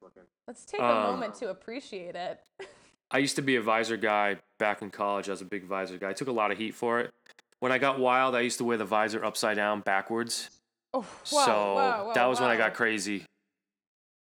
Let's 0.46 0.64
take 0.64 0.80
a 0.80 0.84
Um, 0.84 1.12
moment 1.12 1.34
to 1.36 1.48
appreciate 1.50 2.14
it. 2.14 2.40
I 3.14 3.18
used 3.18 3.36
to 3.36 3.42
be 3.42 3.54
a 3.54 3.62
visor 3.62 3.96
guy 3.96 4.38
back 4.58 4.82
in 4.82 4.90
college. 4.90 5.28
I 5.28 5.32
was 5.32 5.40
a 5.40 5.44
big 5.44 5.64
visor 5.66 5.96
guy. 5.98 6.10
I 6.10 6.12
took 6.12 6.26
a 6.26 6.32
lot 6.32 6.50
of 6.50 6.58
heat 6.58 6.74
for 6.74 6.98
it. 6.98 7.12
When 7.60 7.70
I 7.70 7.78
got 7.78 8.00
wild, 8.00 8.34
I 8.34 8.40
used 8.40 8.58
to 8.58 8.64
wear 8.64 8.76
the 8.76 8.84
visor 8.84 9.24
upside 9.24 9.54
down 9.56 9.82
backwards. 9.82 10.50
Oh, 10.92 11.02
whoa, 11.02 11.06
so 11.22 11.52
whoa, 11.52 12.04
whoa, 12.06 12.12
that 12.14 12.26
was 12.26 12.40
when 12.40 12.50
I 12.50 12.56
got 12.56 12.74
crazy. 12.74 13.24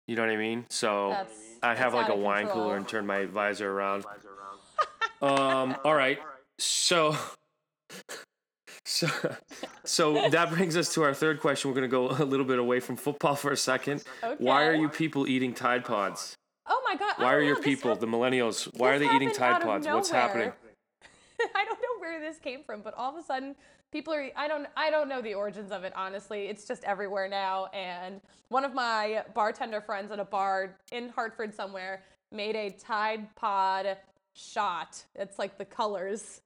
You 0.08 0.16
know 0.16 0.22
what 0.22 0.32
I 0.32 0.36
mean? 0.36 0.66
So 0.70 1.10
That's, 1.10 1.32
I'd 1.62 1.78
have 1.78 1.94
like 1.94 2.08
a 2.08 2.16
wine 2.16 2.46
control. 2.46 2.64
cooler 2.64 2.76
and 2.76 2.88
turn 2.88 3.06
my 3.06 3.26
visor 3.26 3.70
around. 3.70 4.04
Um, 5.22 5.76
all 5.84 5.94
right. 5.94 6.18
So 6.58 7.14
so 8.86 9.06
so 9.84 10.30
that 10.30 10.48
brings 10.50 10.78
us 10.78 10.94
to 10.94 11.02
our 11.02 11.12
third 11.12 11.40
question. 11.40 11.70
We're 11.70 11.74
gonna 11.74 11.88
go 11.88 12.08
a 12.08 12.24
little 12.24 12.46
bit 12.46 12.58
away 12.58 12.80
from 12.80 12.96
football 12.96 13.34
for 13.34 13.52
a 13.52 13.56
second. 13.56 14.02
Why 14.38 14.64
are 14.64 14.74
you 14.74 14.88
people 14.88 15.28
eating 15.28 15.52
Tide 15.52 15.84
Pods? 15.84 16.38
Oh 16.72 16.80
my 16.84 16.94
god! 16.94 17.14
Why 17.16 17.34
are 17.34 17.40
know, 17.40 17.48
your 17.48 17.56
people, 17.60 17.90
hap- 17.90 18.00
the 18.00 18.06
millennials, 18.06 18.72
why 18.78 18.94
are 18.94 18.98
they 19.00 19.10
eating 19.10 19.32
Tide 19.32 19.60
Pods? 19.60 19.86
What's 19.88 20.08
happening? 20.08 20.52
I 21.54 21.64
don't 21.64 21.78
know 21.80 21.98
where 21.98 22.20
this 22.20 22.38
came 22.38 22.62
from, 22.62 22.80
but 22.80 22.94
all 22.94 23.10
of 23.10 23.22
a 23.22 23.26
sudden 23.26 23.56
people 23.90 24.14
are 24.14 24.28
I 24.36 24.46
don't 24.46 24.66
I 24.76 24.90
don't 24.90 25.08
know 25.08 25.20
the 25.20 25.34
origins 25.34 25.72
of 25.72 25.82
it 25.82 25.92
honestly. 25.96 26.46
It's 26.46 26.66
just 26.66 26.84
everywhere 26.84 27.28
now 27.28 27.66
and 27.66 28.20
one 28.48 28.64
of 28.64 28.72
my 28.72 29.24
bartender 29.34 29.80
friends 29.80 30.12
at 30.12 30.20
a 30.20 30.24
bar 30.24 30.76
in 30.92 31.08
Hartford 31.08 31.52
somewhere 31.52 32.04
made 32.30 32.54
a 32.54 32.70
Tide 32.70 33.34
Pod 33.34 33.96
shot. 34.34 35.02
It's 35.16 35.38
like 35.38 35.58
the 35.58 35.64
colors. 35.64 36.40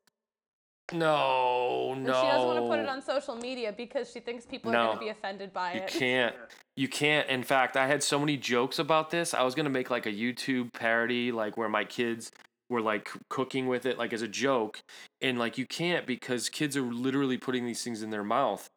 No, 0.93 1.93
And 1.93 2.05
no. 2.05 2.12
she 2.12 2.26
doesn't 2.29 2.47
want 2.47 2.59
to 2.62 2.69
put 2.69 2.79
it 2.79 2.88
on 2.88 3.00
social 3.00 3.37
media 3.37 3.73
because 3.73 4.11
she 4.11 4.21
thinks 4.21 4.45
people 4.45 4.71
are 4.71 4.87
going 4.87 4.97
to 4.97 5.00
be 5.00 5.09
offended 5.09 5.53
by 5.53 5.75
You 5.75 5.81
it. 5.81 5.95
You 5.95 6.00
can't. 6.00 6.37
You 6.76 6.88
can't. 6.88 7.29
In 7.29 7.43
fact, 7.43 7.76
I 7.76 7.87
had 7.87 8.03
so 8.03 8.19
many 8.19 8.37
jokes 8.37 8.79
about 8.79 9.11
this. 9.11 9.33
I 9.33 9.43
was 9.43 9.55
gonna 9.55 9.71
make 9.71 9.91
like 9.91 10.07
a 10.07 10.12
YouTube 10.12 10.73
parody, 10.73 11.31
like 11.33 11.57
where 11.57 11.69
my 11.69 11.85
kids 11.85 12.33
were 12.69 12.81
like 12.81 13.11
cooking 13.29 13.69
with 13.69 13.87
it, 13.87 13.97
like 13.97 14.12
as 14.12 14.23
a 14.23 14.29
joke, 14.29 14.81
and 15.23 15.38
like 15.38 15.57
you 15.57 15.67
can't 15.67 16.07
because 16.07 16.49
kids 16.49 16.76
are 16.76 16.83
literally 16.83 17.38
putting 17.38 17.64
these 17.64 17.83
things 17.85 18.03
in 18.03 18.11
their 18.11 18.25
mouth. 18.25 18.69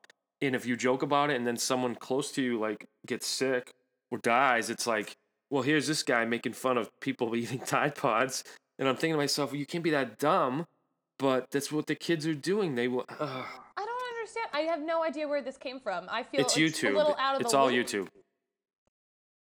And 0.41 0.55
if 0.55 0.65
you 0.65 0.77
joke 0.77 1.01
about 1.01 1.31
it, 1.31 1.37
and 1.37 1.47
then 1.47 1.57
someone 1.57 1.95
close 1.95 2.31
to 2.33 2.41
you 2.41 2.59
like 2.59 2.85
gets 3.07 3.25
sick 3.27 3.73
or 4.11 4.19
dies, 4.19 4.69
it's 4.69 4.85
like, 4.85 5.15
well, 5.49 5.63
here's 5.63 5.87
this 5.87 6.03
guy 6.03 6.23
making 6.25 6.53
fun 6.53 6.77
of 6.77 6.89
people 7.01 7.35
eating 7.35 7.59
Tide 7.59 7.95
Pods, 7.95 8.43
and 8.77 8.87
I'm 8.87 8.95
thinking 8.95 9.13
to 9.13 9.17
myself, 9.17 9.51
well, 9.51 9.59
you 9.59 9.65
can't 9.65 9.83
be 9.83 9.89
that 9.91 10.19
dumb. 10.19 10.67
But 11.19 11.49
that's 11.51 11.71
what 11.71 11.87
the 11.87 11.95
kids 11.95 12.27
are 12.27 12.35
doing. 12.35 12.75
They 12.75 12.87
will. 12.87 13.05
Uh, 13.09 13.15
I 13.17 13.85
don't 13.85 14.17
understand. 14.17 14.47
I 14.53 14.59
have 14.61 14.81
no 14.81 15.03
idea 15.03 15.27
where 15.27 15.41
this 15.41 15.57
came 15.57 15.79
from. 15.79 16.05
I 16.09 16.23
feel 16.23 16.41
it's 16.41 16.55
a 16.55 16.59
YouTube. 16.59 16.95
little 16.95 17.15
out 17.19 17.35
of 17.35 17.41
It's 17.41 17.51
the 17.51 17.57
all 17.57 17.71
loop. 17.71 17.87
YouTube. 17.87 18.07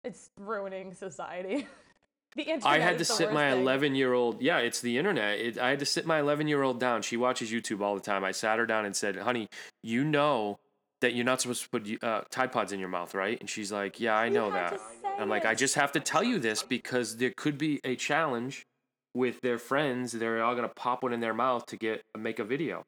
It's 0.04 0.30
ruining 0.40 0.94
society. 0.94 1.68
the 2.36 2.44
internet 2.44 2.66
I 2.66 2.80
had 2.80 2.98
to 3.00 3.06
sit 3.06 3.34
my 3.34 3.52
11 3.52 3.96
year 3.96 4.14
old. 4.14 4.42
Yeah, 4.42 4.60
it's 4.60 4.82
the 4.82 4.98
internet. 4.98 5.40
It, 5.40 5.58
I 5.60 5.70
had 5.70 5.80
to 5.80 5.86
sit 5.86 6.06
my 6.06 6.20
11 6.20 6.48
year 6.48 6.64
old 6.64 6.80
down. 6.80 7.02
She 7.02 7.18
watches 7.18 7.52
YouTube 7.52 7.82
all 7.82 7.96
the 7.96 8.02
time. 8.02 8.24
I 8.24 8.32
sat 8.32 8.60
her 8.60 8.66
down 8.66 8.86
and 8.86 8.96
said, 8.96 9.18
"Honey, 9.18 9.50
you 9.84 10.04
know 10.04 10.60
that 11.02 11.14
you're 11.14 11.26
not 11.26 11.42
supposed 11.42 11.64
to 11.64 11.70
put 11.70 12.04
uh, 12.04 12.22
Tide 12.30 12.52
Pods 12.52 12.72
in 12.72 12.80
your 12.80 12.90
mouth, 12.90 13.14
right?" 13.14 13.38
And 13.40 13.50
she's 13.50 13.72
like, 13.72 14.00
"Yeah, 14.00 14.16
I 14.16 14.30
know 14.30 14.52
that." 14.52 14.80
I'm 15.20 15.30
like, 15.30 15.46
"I 15.46 15.54
just 15.54 15.76
have 15.76 15.92
to 15.92 16.00
tell 16.00 16.24
you 16.24 16.40
this 16.40 16.64
because 16.64 17.18
there 17.18 17.32
could 17.36 17.58
be 17.58 17.82
a 17.84 17.96
challenge 17.96 18.66
with 19.14 19.42
their 19.42 19.58
friends. 19.58 20.12
They're 20.12 20.44
all 20.44 20.56
gonna 20.56 20.68
pop 20.70 21.04
one 21.04 21.14
in 21.14 21.20
their 21.20 21.34
mouth 21.34 21.66
to 21.68 21.78
get 21.78 22.04
make 22.18 22.40
a 22.40 22.44
video." 22.44 22.86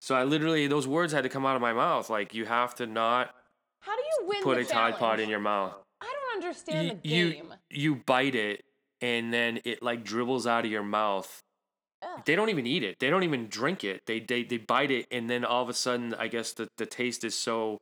So 0.00 0.14
I 0.14 0.24
literally 0.24 0.66
those 0.66 0.86
words 0.86 1.12
had 1.12 1.22
to 1.22 1.30
come 1.30 1.46
out 1.46 1.56
of 1.56 1.62
my 1.62 1.72
mouth. 1.72 2.10
Like, 2.10 2.34
you 2.34 2.44
have 2.44 2.74
to 2.76 2.86
not 2.86 3.34
How 3.80 3.96
do 3.96 4.02
you 4.02 4.28
win 4.28 4.42
put 4.42 4.58
a 4.58 4.64
Tide 4.64 4.96
Pod 4.98 5.18
in 5.20 5.28
your 5.30 5.40
mouth 5.40 5.74
I 6.00 6.06
don't 6.12 6.44
understand 6.44 6.86
you, 6.86 6.94
the 7.02 7.08
you 7.08 7.32
game. 7.32 7.54
you 7.70 7.94
bite 7.96 8.34
it 8.34 8.64
and 9.00 9.32
then 9.32 9.60
it 9.64 9.82
like 9.82 10.04
dribbles 10.04 10.46
out 10.46 10.64
of 10.66 10.70
your 10.70 10.82
mouth. 10.82 11.42
Ugh. 12.02 12.22
They 12.26 12.36
don't 12.36 12.50
even 12.50 12.66
eat 12.66 12.82
it. 12.82 12.98
They 12.98 13.08
don't 13.08 13.22
even 13.22 13.48
drink 13.48 13.82
it. 13.82 14.02
They 14.06 14.20
they 14.20 14.44
they 14.44 14.58
bite 14.58 14.90
it 14.90 15.06
and 15.10 15.30
then 15.30 15.44
all 15.44 15.62
of 15.62 15.68
a 15.70 15.74
sudden 15.74 16.12
I 16.14 16.28
guess 16.28 16.52
the 16.52 16.68
the 16.76 16.86
taste 16.86 17.24
is 17.24 17.34
so 17.34 17.80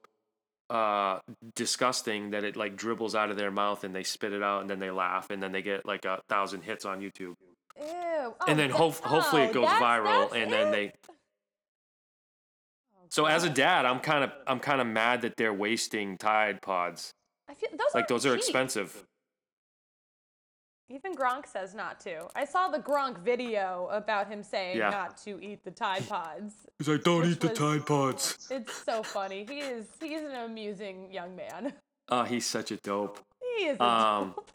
uh 0.71 1.19
disgusting 1.57 2.31
that 2.31 2.45
it 2.45 2.55
like 2.57 2.77
dribbles 2.77 3.15
out 3.17 3.31
of 3.31 3.37
their 3.37 3.51
mouth 3.51 3.83
and 3.83 3.95
they 3.95 4.05
spit 4.05 4.33
it 4.33 4.43
out 4.43 4.61
and 4.61 4.71
then 4.71 4.79
they 4.79 4.91
laugh 4.93 5.31
and 5.31 5.43
then 5.43 5.51
they 5.51 5.63
get 5.63 5.85
like 5.85 6.05
a 6.05 6.21
thousand 6.29 6.63
hits 6.63 6.85
on 6.85 7.01
YouTube. 7.01 7.35
Ew. 7.79 7.87
Oh, 7.89 8.35
and 8.49 8.59
then 8.59 8.71
that- 8.71 8.77
hope, 8.77 8.95
hopefully 8.97 9.43
it 9.43 9.51
oh, 9.51 9.55
goes 9.55 9.65
that's- 9.67 9.83
viral 9.83 10.31
that's 10.31 10.35
and 10.43 10.53
then 10.53 10.69
it? 10.69 10.71
they 10.73 10.93
Oh, 11.09 13.07
So 13.09 13.27
as 13.27 13.45
a 13.45 13.51
dad, 13.51 13.85
I'm 13.87 14.01
kind 14.01 14.25
of 14.25 14.33
I'm 14.47 14.61
kind 14.61 14.81
of 14.81 14.87
mad 14.87 15.23
that 15.23 15.37
they're 15.37 15.55
wasting 15.55 16.17
Tide 16.19 16.61
Pods. 16.63 17.13
I 17.49 17.55
feel 17.55 17.71
those 17.71 17.79
Like 17.95 17.95
aren't 18.03 18.09
those 18.09 18.27
are 18.27 18.35
expensive. 18.37 19.05
Even 20.89 21.15
Gronk 21.15 21.47
says 21.47 21.75
not 21.75 21.99
to. 22.01 22.29
I 22.37 22.45
saw 22.45 22.69
the 22.69 22.79
Gronk 22.79 23.19
video 23.21 23.89
about 23.91 24.29
him 24.29 24.43
saying 24.43 24.77
Yeah. 24.77 24.91
not 24.91 25.17
to 25.25 25.43
eat 25.43 25.65
the 25.65 25.71
Tide 25.71 26.07
Pods. 26.07 26.55
He's 26.79 26.89
like, 26.89 27.03
don't 27.03 27.27
Which 27.27 27.43
was- 27.43 27.59
Tide 27.59 27.87
Pods. 27.87 28.49
It's 28.51 28.85
so 28.85 29.03
funny. 29.03 29.47
He 29.49 29.61
is 29.61 29.87
he's 30.01 30.21
an 30.21 30.33
amusing 30.33 31.11
young 31.11 31.35
man. 31.35 31.73
Oh, 32.09 32.25
he's 32.25 32.45
such 32.47 32.71
a 32.73 32.77
dope. 32.77 33.21
He 33.41 33.67
is 33.69 33.79
a 33.81 33.83
Um, 33.85 34.35
dope. 34.37 34.51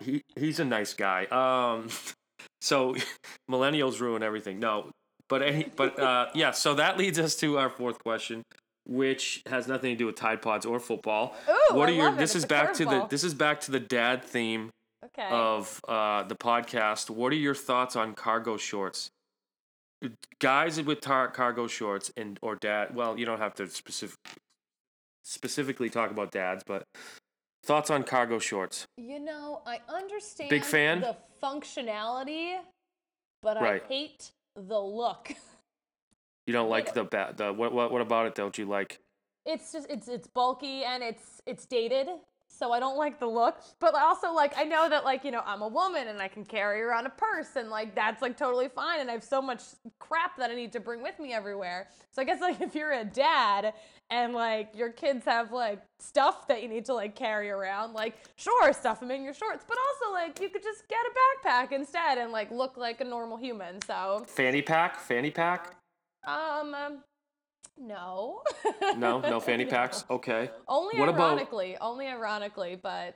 he 0.02 0.22
he's 0.36 0.60
a 0.60 0.64
nice 0.66 0.92
guy. 0.92 1.24
Um, 1.26 1.88
so 2.60 2.94
millennials 3.50 4.00
ruin 4.00 4.22
everything. 4.22 4.58
No, 4.60 4.90
but 5.28 5.42
any, 5.42 5.66
but 5.76 5.98
uh, 5.98 6.26
yeah. 6.34 6.50
So 6.52 6.74
that 6.74 6.98
leads 6.98 7.18
us 7.18 7.34
to 7.36 7.58
our 7.58 7.70
fourth 7.70 7.98
question, 8.02 8.42
which 8.86 9.42
has 9.46 9.66
nothing 9.68 9.90
to 9.94 9.96
do 9.96 10.06
with 10.06 10.16
Tide 10.16 10.42
Pods 10.42 10.66
or 10.66 10.78
football. 10.80 11.34
Ooh, 11.48 11.76
what 11.76 11.88
I 11.88 11.92
are 11.92 11.94
your? 11.94 12.08
it. 12.08 12.18
This 12.18 12.34
It's 12.34 12.44
is 12.44 12.44
back 12.46 12.72
to 12.74 12.84
the. 12.84 13.06
This 13.08 13.24
is 13.24 13.34
back 13.34 13.60
to 13.62 13.70
the 13.70 13.80
dad 13.80 14.24
theme 14.24 14.70
Okay. 15.02 15.28
of 15.30 15.80
uh, 15.88 16.24
the 16.24 16.34
podcast. 16.36 17.08
What 17.08 17.32
are 17.32 17.36
your 17.36 17.54
thoughts 17.54 17.96
on 17.96 18.12
cargo 18.14 18.56
shorts? 18.58 19.08
Guys 20.40 20.80
with 20.82 21.00
tar- 21.00 21.28
cargo 21.28 21.66
shorts 21.66 22.10
and 22.16 22.38
or 22.42 22.56
dad. 22.56 22.94
Well, 22.94 23.18
you 23.18 23.24
don't 23.26 23.38
have 23.40 23.54
to 23.56 23.68
specific 23.68 24.16
specifically 25.24 25.90
talk 25.90 26.10
about 26.10 26.32
dads, 26.32 26.62
but 26.66 26.82
thoughts 27.62 27.90
on 27.90 28.02
cargo 28.04 28.38
shorts. 28.38 28.86
You 28.96 29.20
know, 29.20 29.62
I 29.66 29.80
understand 29.88 30.50
Big 30.50 30.64
fan? 30.64 31.00
the 31.00 31.16
functionality, 31.42 32.56
but 33.42 33.56
Right. 33.60 33.82
I 33.82 33.86
hate 33.88 34.30
the 34.54 34.80
look. 34.80 35.32
You 36.46 36.52
don't 36.52 36.70
like 36.70 36.94
the 36.94 37.04
ba- 37.04 37.34
the 37.36 37.52
what 37.52 37.72
what 37.72 37.92
what 37.92 38.00
about 38.02 38.26
it 38.26 38.34
don't 38.34 38.56
you 38.58 38.64
like? 38.66 39.00
It's 39.46 39.72
just 39.72 39.88
it's 39.88 40.08
it's 40.08 40.26
bulky 40.26 40.82
and 40.84 41.02
it's 41.02 41.40
it's 41.46 41.64
dated, 41.66 42.08
so 42.60 42.72
I 42.72 42.78
don't 42.78 42.98
like 42.98 43.18
the 43.18 43.26
look. 43.26 43.58
But 43.80 43.94
also 43.94 44.32
like 44.32 44.52
I 44.56 44.64
know 44.64 44.88
that 44.88 45.04
like 45.04 45.24
you 45.24 45.30
know 45.30 45.42
I'm 45.44 45.62
a 45.62 45.68
woman 45.68 46.06
and 46.08 46.20
I 46.20 46.28
can 46.28 46.44
carry 46.44 46.82
around 46.82 47.06
a 47.06 47.10
purse 47.10 47.56
and 47.56 47.70
like 47.70 47.94
that's 47.94 48.22
like 48.22 48.36
totally 48.36 48.68
fine 48.68 49.00
and 49.00 49.10
I 49.10 49.14
have 49.14 49.24
so 49.24 49.40
much 49.40 49.62
crap 49.98 50.36
that 50.36 50.50
I 50.50 50.54
need 50.54 50.72
to 50.72 50.80
bring 50.80 51.02
with 51.02 51.18
me 51.18 51.32
everywhere. 51.32 51.88
So 52.12 52.22
I 52.22 52.24
guess 52.26 52.40
like 52.48 52.60
if 52.60 52.74
you're 52.74 52.92
a 52.92 53.04
dad 53.04 53.72
and 54.10 54.34
like 54.34 54.68
your 54.76 54.90
kids 54.90 55.24
have 55.24 55.52
like 55.52 55.80
stuff 55.98 56.46
that 56.48 56.62
you 56.62 56.68
need 56.68 56.84
to 56.84 56.94
like 56.94 57.16
carry 57.16 57.50
around, 57.50 57.94
like 57.94 58.14
sure 58.36 58.72
stuff 58.74 59.00
them 59.00 59.10
in 59.10 59.24
your 59.24 59.34
shorts, 59.34 59.64
but 59.66 59.78
also 59.78 60.12
like 60.12 60.38
you 60.40 60.50
could 60.50 60.62
just 60.62 60.86
get 60.88 60.98
a 60.98 61.48
backpack 61.48 61.72
instead 61.72 62.18
and 62.18 62.30
like 62.30 62.50
look 62.50 62.76
like 62.76 63.00
a 63.00 63.04
normal 63.04 63.38
human. 63.38 63.80
So 63.82 64.24
Fanny 64.26 64.62
pack, 64.62 65.00
fanny 65.00 65.30
pack? 65.30 65.74
um. 66.26 66.74
um 66.74 66.98
no. 67.78 68.42
No, 68.96 69.20
no 69.20 69.40
fanny 69.40 69.64
No. 69.66 69.70
packs. 69.70 70.04
Okay. 70.10 70.50
Only 70.68 70.98
What 70.98 71.08
about- 71.08 71.30
ironically, 71.32 71.76
only 71.80 72.06
ironically, 72.06 72.76
but 72.82 73.14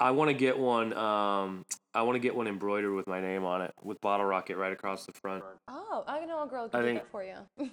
I 0.00 0.10
want 0.10 0.28
to 0.28 0.34
get 0.34 0.58
one. 0.58 0.92
Um, 0.92 1.64
I 1.94 2.02
want 2.02 2.16
to 2.16 2.20
get 2.20 2.34
one 2.34 2.46
embroidered 2.48 2.92
with 2.94 3.06
my 3.06 3.20
name 3.20 3.44
on 3.44 3.62
it, 3.62 3.72
with 3.82 4.00
Bottle 4.00 4.26
Rocket 4.26 4.56
right 4.56 4.72
across 4.72 5.06
the 5.06 5.12
front. 5.22 5.42
oh, 5.68 6.04
I 6.06 6.24
know 6.26 6.42
a 6.42 6.46
girl 6.46 6.68
can 6.68 6.80
I 6.80 6.82
do 6.82 6.88
think- 6.88 7.00
that 7.02 7.10
for 7.10 7.24
you. 7.24 7.36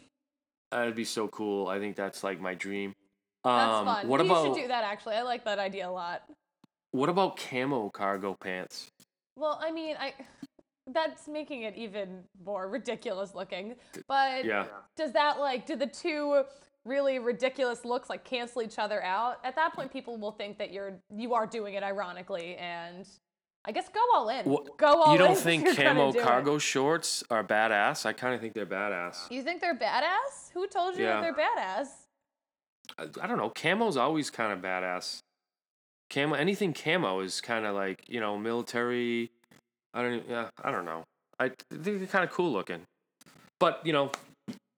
That'd 0.71 0.95
be 0.95 1.05
so 1.05 1.27
cool. 1.27 1.67
I 1.67 1.77
think 1.79 1.95
that's 1.95 2.23
like 2.23 2.39
my 2.41 2.55
dream. 2.55 2.93
That's 3.43 3.71
Um, 3.73 3.85
fun. 3.85 4.07
what 4.07 4.19
you 4.21 4.25
about 4.31 4.45
should 4.45 4.61
do 4.61 4.67
that 4.69 4.83
actually. 4.83 5.15
I 5.15 5.21
like 5.21 5.43
that 5.45 5.59
idea 5.59 5.87
a 5.87 5.91
lot. 5.91 6.23
what 6.91 7.09
about 7.09 7.37
camo 7.37 7.89
cargo 7.89 8.35
pants? 8.39 8.89
Well, 9.35 9.59
I 9.61 9.71
mean, 9.71 9.95
I 9.99 10.13
that's 10.93 11.27
making 11.27 11.63
it 11.63 11.75
even 11.75 12.23
more 12.45 12.67
ridiculous 12.69 13.33
looking. 13.35 13.75
But 14.07 14.45
Yeah. 14.45 14.65
does 14.95 15.11
that 15.13 15.39
like 15.39 15.65
do 15.65 15.75
the 15.75 15.87
two 15.87 16.43
really 16.85 17.19
ridiculous 17.19 17.85
looks 17.85 18.09
like 18.09 18.23
cancel 18.23 18.61
each 18.61 18.77
other 18.79 19.01
out? 19.03 19.39
At 19.43 19.55
that 19.55 19.73
point, 19.73 19.91
people 19.91 20.17
will 20.17 20.31
think 20.31 20.57
that 20.59 20.71
you're 20.71 20.99
you 21.15 21.33
are 21.33 21.45
doing 21.47 21.73
it 21.75 21.83
ironically, 21.83 22.55
and 22.57 23.07
I 23.65 23.71
guess 23.71 23.87
go 23.89 24.01
all 24.13 24.27
in. 24.29 24.45
Wha- 24.45 24.63
go 24.77 25.01
all 25.01 25.05
in. 25.07 25.11
you 25.13 25.17
don't 25.17 25.31
if 25.33 25.39
think 25.39 25.75
camo 25.77 26.11
do 26.11 26.19
it. 26.19 26.23
cargo 26.23 26.57
shorts 26.57 27.23
are 27.29 27.43
badass? 27.43 28.05
I 28.05 28.11
kind 28.13 28.35
of 28.35 28.41
think 28.41 28.53
they're 28.53 28.65
badass. 28.65 29.31
You 29.31 29.41
think 29.41 29.61
they're 29.61 29.77
badass? 29.77 30.51
Who 30.53 30.67
told 30.67 30.97
you 30.97 31.05
Yeah. 31.05 31.21
that 31.21 31.35
they're 31.35 31.45
badass? 31.45 31.87
I, 32.97 33.03
I 33.23 33.27
don't 33.27 33.37
know. 33.37 33.49
Camo's 33.51 33.95
always 33.95 34.29
kind 34.29 34.51
of 34.51 34.59
badass. 34.59 35.19
Camo, 36.09 36.35
anything 36.35 36.73
camo 36.73 37.21
is 37.21 37.39
kind 37.41 37.65
of 37.65 37.73
like 37.75 38.03
you 38.09 38.19
know 38.19 38.37
military. 38.37 39.31
I 39.93 40.01
don't. 40.01 40.23
Yeah, 40.29 40.49
I 40.63 40.71
don't 40.71 40.85
know. 40.85 41.03
I 41.39 41.49
think 41.49 41.83
they're 41.99 42.07
kind 42.07 42.23
of 42.23 42.31
cool 42.31 42.51
looking, 42.51 42.81
but 43.59 43.81
you 43.83 43.93
know, 43.93 44.11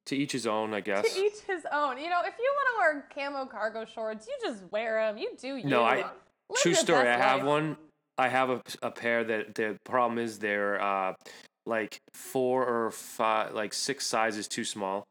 to 0.08 0.16
each 0.16 0.32
his 0.32 0.48
own, 0.48 0.74
I 0.74 0.82
guess. 0.82 1.14
To 1.14 1.20
each 1.20 1.40
his 1.48 1.66
own. 1.72 1.98
You 1.98 2.10
know, 2.10 2.22
if 2.26 2.34
you 2.40 2.54
want 2.56 2.68
to 2.72 2.78
wear 2.80 3.06
camo 3.14 3.46
cargo 3.46 3.86
shorts, 3.86 4.28
you 4.28 4.34
just 4.42 4.64
wear 4.72 5.00
them. 5.06 5.18
You 5.18 5.32
do 5.40 5.56
you. 5.58 5.66
No, 5.66 5.84
I- 5.84 6.06
Live 6.48 6.60
True 6.62 6.74
story. 6.76 7.08
I 7.10 7.18
have 7.18 7.40
life. 7.40 7.48
one. 7.48 7.78
I 8.20 8.28
have 8.30 8.50
a, 8.52 8.62
a 8.84 8.92
pair 8.92 9.24
that 9.24 9.56
the 9.56 9.78
problem 9.84 10.20
is 10.20 10.38
they're 10.38 10.80
uh, 10.82 11.14
like 11.66 11.98
four 12.14 12.64
or 12.66 12.92
five, 12.92 13.54
like 13.56 13.74
six 13.74 14.06
sizes 14.06 14.48
too 14.48 14.64
small. 14.64 15.04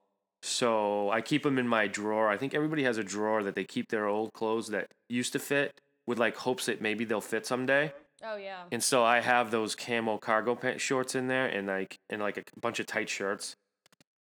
So 0.45 1.11
I 1.11 1.21
keep 1.23 1.43
them 1.43 1.59
in 1.59 1.67
my 1.67 1.89
drawer. 1.89 2.29
I 2.29 2.37
think 2.37 2.55
everybody 2.55 2.85
has 2.85 2.99
a 2.99 3.03
drawer 3.03 3.43
that 3.43 3.55
they 3.57 3.65
keep 3.65 3.89
their 3.89 4.07
old 4.07 4.33
clothes 4.33 4.69
that 4.69 4.87
used 5.09 5.33
to 5.33 5.39
fit 5.41 5.73
with 6.07 6.19
like 6.19 6.37
hopes 6.37 6.67
that 6.67 6.81
maybe 6.81 7.05
they'll 7.05 7.21
fit 7.21 7.47
someday. 7.47 7.93
Oh 8.27 8.37
yeah. 8.37 8.63
And 8.73 8.83
so 8.83 9.05
I 9.05 9.21
have 9.21 9.51
those 9.51 9.75
camo 9.75 10.19
cargo 10.19 10.55
pant 10.55 10.81
shorts 10.81 11.15
in 11.15 11.29
there 11.29 11.47
and 11.47 11.67
like 11.67 11.99
and 12.11 12.21
like 12.21 12.37
a 12.39 12.45
bunch 12.61 12.81
of 12.81 12.87
tight 12.87 13.09
shirts. 13.09 13.57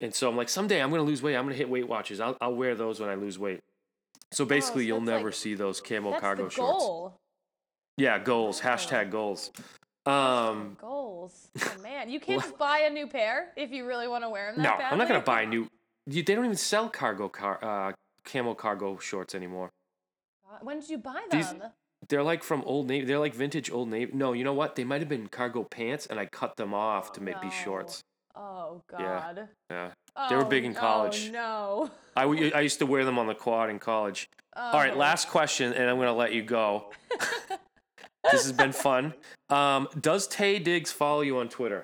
And 0.01 0.15
so 0.15 0.29
I'm 0.29 0.37
like, 0.37 0.49
someday 0.49 0.83
I'm 0.83 0.91
gonna 0.91 1.03
lose 1.03 1.23
weight. 1.23 1.37
I'm 1.37 1.45
gonna 1.45 1.55
hit 1.55 1.69
Weight 1.71 1.89
Watchers. 1.89 2.21
I'll 2.21 2.37
I'll 2.41 2.55
wear 2.55 2.75
those 2.75 2.99
when 3.01 3.09
I 3.09 3.15
lose 3.15 3.39
weight. 3.39 3.61
So 4.33 4.45
basically, 4.45 4.85
so 4.85 4.87
you'll 4.89 5.01
never 5.01 5.27
like- 5.27 5.35
see 5.35 5.55
those 5.55 5.81
camo 5.81 6.11
That's 6.11 6.21
cargo 6.21 6.45
the 6.45 6.51
shorts. 6.51 7.15
Yeah, 7.97 8.19
goals. 8.19 8.61
Hashtag 8.61 9.11
goals. 9.11 9.51
Um, 10.07 10.77
Goals. 10.81 11.49
Oh 11.65 11.83
man, 11.83 12.11
you 12.11 12.19
can't 12.19 12.41
just 12.43 12.59
buy 12.59 12.79
a 12.81 12.91
new 12.91 13.07
pair 13.07 13.53
if 13.57 13.71
you 13.71 13.87
really 13.87 14.09
want 14.09 14.25
to 14.25 14.31
wear 14.31 14.53
them. 14.53 14.63
no, 14.65 14.71
badly. 14.71 14.85
I'm 14.87 14.99
not 14.99 15.07
gonna 15.07 15.21
buy 15.21 15.43
a 15.43 15.47
new. 15.47 15.69
You, 16.07 16.23
they 16.25 16.35
don't 16.35 16.45
even 16.45 16.57
sell 16.57 16.89
cargo 16.89 17.29
car, 17.29 17.59
uh, 17.63 17.93
camo 18.25 18.55
cargo 18.55 18.99
shorts 18.99 19.35
anymore. 19.37 19.71
When 20.61 20.81
did 20.81 20.89
you 20.91 20.99
buy 20.99 21.21
These- 21.31 21.51
them? 21.53 21.71
They're 22.13 22.23
like 22.23 22.43
from 22.43 22.63
Old 22.67 22.89
Navy. 22.89 23.07
They're 23.07 23.19
like 23.19 23.35
vintage 23.35 23.71
Old 23.71 23.89
Navy. 23.89 24.13
No, 24.13 24.35
you 24.35 24.45
know 24.45 24.53
what? 24.53 24.77
They 24.77 24.85
might 24.85 25.01
have 25.01 25.09
been 25.09 25.29
cargo 25.29 25.65
pants, 25.65 26.05
and 26.05 26.21
I 26.21 26.27
cut 26.27 26.57
them 26.57 26.75
off 26.75 27.15
to 27.15 27.23
make 27.23 27.41
be 27.41 27.47
No. 27.47 27.53
shorts. 27.55 28.03
Oh 28.37 28.83
Yeah. 28.93 28.99
God. 28.99 29.49
Yeah, 29.71 29.91
They 30.29 30.37
were 30.37 30.45
Oh, 30.45 30.49
big 30.49 30.67
in 30.67 30.75
no, 30.75 30.81
college. 30.81 31.31
No. 31.31 31.91
I, 32.15 32.25
I 32.25 32.61
used 32.61 32.79
to 32.81 32.87
wear 32.87 33.07
them 33.07 33.19
on 33.19 33.29
the 33.29 33.35
quad 33.35 33.71
in 33.71 33.79
college. 33.79 34.29
All 34.55 34.75
right, 34.75 34.93
Oh. 34.93 34.99
last 34.99 35.31
question, 35.31 35.73
and 35.73 35.89
I'm 35.89 35.97
gonna 35.97 36.13
let 36.13 36.35
you 36.35 36.43
go. 36.43 36.93
this 38.31 38.43
has 38.43 38.53
been 38.53 38.73
fun. 38.73 39.15
Um, 39.49 39.89
does 39.99 40.29
Taye 40.29 40.63
Diggs 40.63 40.93
follow 40.93 41.23
you 41.23 41.39
on 41.39 41.49
Twitter? 41.49 41.83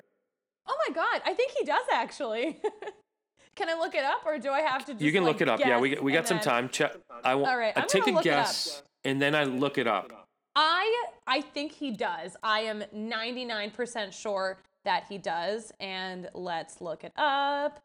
Oh 0.67 0.77
my 0.87 0.93
God, 0.93 1.23
I 1.25 1.33
think 1.33 1.53
he 1.57 1.65
does 1.65 1.85
actually. 1.91 2.61
Can 3.55 3.67
I 3.67 3.73
look 3.73 3.95
it 3.95 4.05
up, 4.05 4.21
or 4.27 4.37
do 4.37 4.51
I 4.51 4.61
have 4.61 4.85
to? 4.85 4.93
Just, 4.93 5.03
you 5.03 5.11
can 5.11 5.23
like, 5.23 5.33
look 5.33 5.41
it 5.41 5.49
up. 5.49 5.59
Yeah, 5.59 5.79
we 5.79 5.95
we 5.95 6.11
got 6.13 6.27
some 6.27 6.39
time. 6.39 6.69
Check. 6.69 6.93
I 7.23 7.33
will. 7.33 7.47
All 7.47 7.57
right, 7.57 7.73
I 7.75 7.81
I'm 7.81 7.87
take 7.87 8.05
gonna 8.05 8.13
a 8.13 8.17
look 8.17 8.25
it 8.27 8.29
up. 8.33 8.45
guess, 8.45 8.83
and 9.03 9.19
then 9.19 9.33
I 9.35 9.43
look 9.45 9.77
it 9.79 9.87
up. 9.87 10.18
I 10.61 11.05
I 11.25 11.41
think 11.41 11.71
he 11.71 11.91
does. 11.91 12.35
I 12.43 12.61
am 12.61 12.83
99% 12.93 14.11
sure 14.11 14.57
that 14.83 15.05
he 15.07 15.17
does. 15.17 15.71
And 15.79 16.29
let's 16.33 16.81
look 16.81 17.03
it 17.05 17.13
up. 17.17 17.79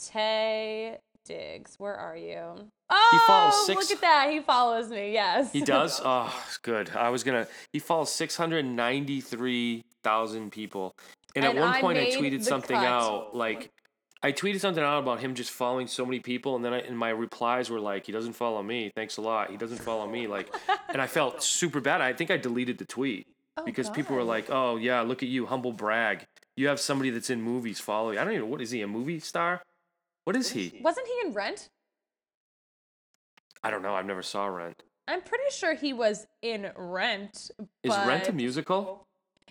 Taye 0.00 0.98
Diggs, 1.24 1.74
where 1.78 1.94
are 1.94 2.16
you? 2.16 2.70
Oh, 2.88 3.64
six- 3.66 3.80
look 3.80 3.90
at 3.90 4.00
that. 4.00 4.30
He 4.30 4.40
follows 4.40 4.88
me. 4.90 5.12
Yes. 5.12 5.52
He 5.52 5.60
does. 5.60 6.00
Oh, 6.04 6.42
it's 6.46 6.56
good. 6.58 6.90
I 6.96 7.10
was 7.10 7.24
gonna. 7.24 7.46
He 7.72 7.78
follows 7.78 8.12
six 8.12 8.36
hundred 8.36 8.64
ninety-three 8.64 9.84
thousand 10.02 10.50
people, 10.52 10.94
and, 11.36 11.44
And 11.44 11.58
at 11.58 11.60
one 11.60 11.74
I 11.74 11.80
point 11.80 11.98
I 11.98 12.06
tweeted 12.12 12.42
something 12.44 12.76
cut. 12.76 12.86
out 12.86 13.36
like. 13.36 13.70
I 14.22 14.32
tweeted 14.32 14.60
something 14.60 14.82
out 14.84 14.98
about 14.98 15.20
him 15.20 15.34
just 15.34 15.50
following 15.50 15.86
so 15.86 16.04
many 16.04 16.20
people, 16.20 16.54
and 16.54 16.64
then 16.64 16.74
I, 16.74 16.80
and 16.80 16.96
my 16.96 17.08
replies 17.08 17.70
were 17.70 17.80
like, 17.80 18.04
"He 18.04 18.12
doesn't 18.12 18.34
follow 18.34 18.62
me. 18.62 18.92
Thanks 18.94 19.16
a 19.16 19.22
lot. 19.22 19.50
He 19.50 19.56
doesn't 19.56 19.78
follow 19.78 20.06
me." 20.06 20.26
Like, 20.26 20.54
and 20.88 21.00
I 21.00 21.06
felt 21.06 21.42
super 21.42 21.80
bad. 21.80 22.00
I 22.02 22.12
think 22.12 22.30
I 22.30 22.36
deleted 22.36 22.78
the 22.78 22.84
tweet 22.84 23.26
Oh, 23.56 23.64
because 23.64 23.88
people 23.88 24.16
were 24.16 24.24
like, 24.24 24.50
"Oh 24.50 24.76
yeah, 24.76 25.00
look 25.00 25.22
at 25.22 25.28
you, 25.30 25.46
humble 25.46 25.72
brag. 25.72 26.26
You 26.56 26.68
have 26.68 26.80
somebody 26.80 27.08
that's 27.08 27.30
in 27.30 27.40
movies 27.40 27.80
following. 27.80 28.18
I 28.18 28.24
don't 28.24 28.34
even. 28.34 28.44
Know 28.44 28.50
what 28.50 28.60
is 28.60 28.70
he? 28.70 28.82
A 28.82 28.86
movie 28.86 29.20
star? 29.20 29.62
What 30.24 30.36
is 30.36 30.50
he? 30.50 30.80
Wasn't 30.82 31.06
he 31.06 31.28
in 31.28 31.32
Rent? 31.32 31.70
I 33.62 33.70
don't 33.70 33.82
know. 33.82 33.94
I've 33.94 34.06
never 34.06 34.22
saw 34.22 34.46
Rent. 34.46 34.82
I'm 35.08 35.22
pretty 35.22 35.50
sure 35.50 35.74
he 35.74 35.92
was 35.92 36.26
in 36.42 36.70
Rent. 36.76 37.50
Is 37.82 37.90
Rent 38.06 38.28
a 38.28 38.32
musical? 38.32 39.06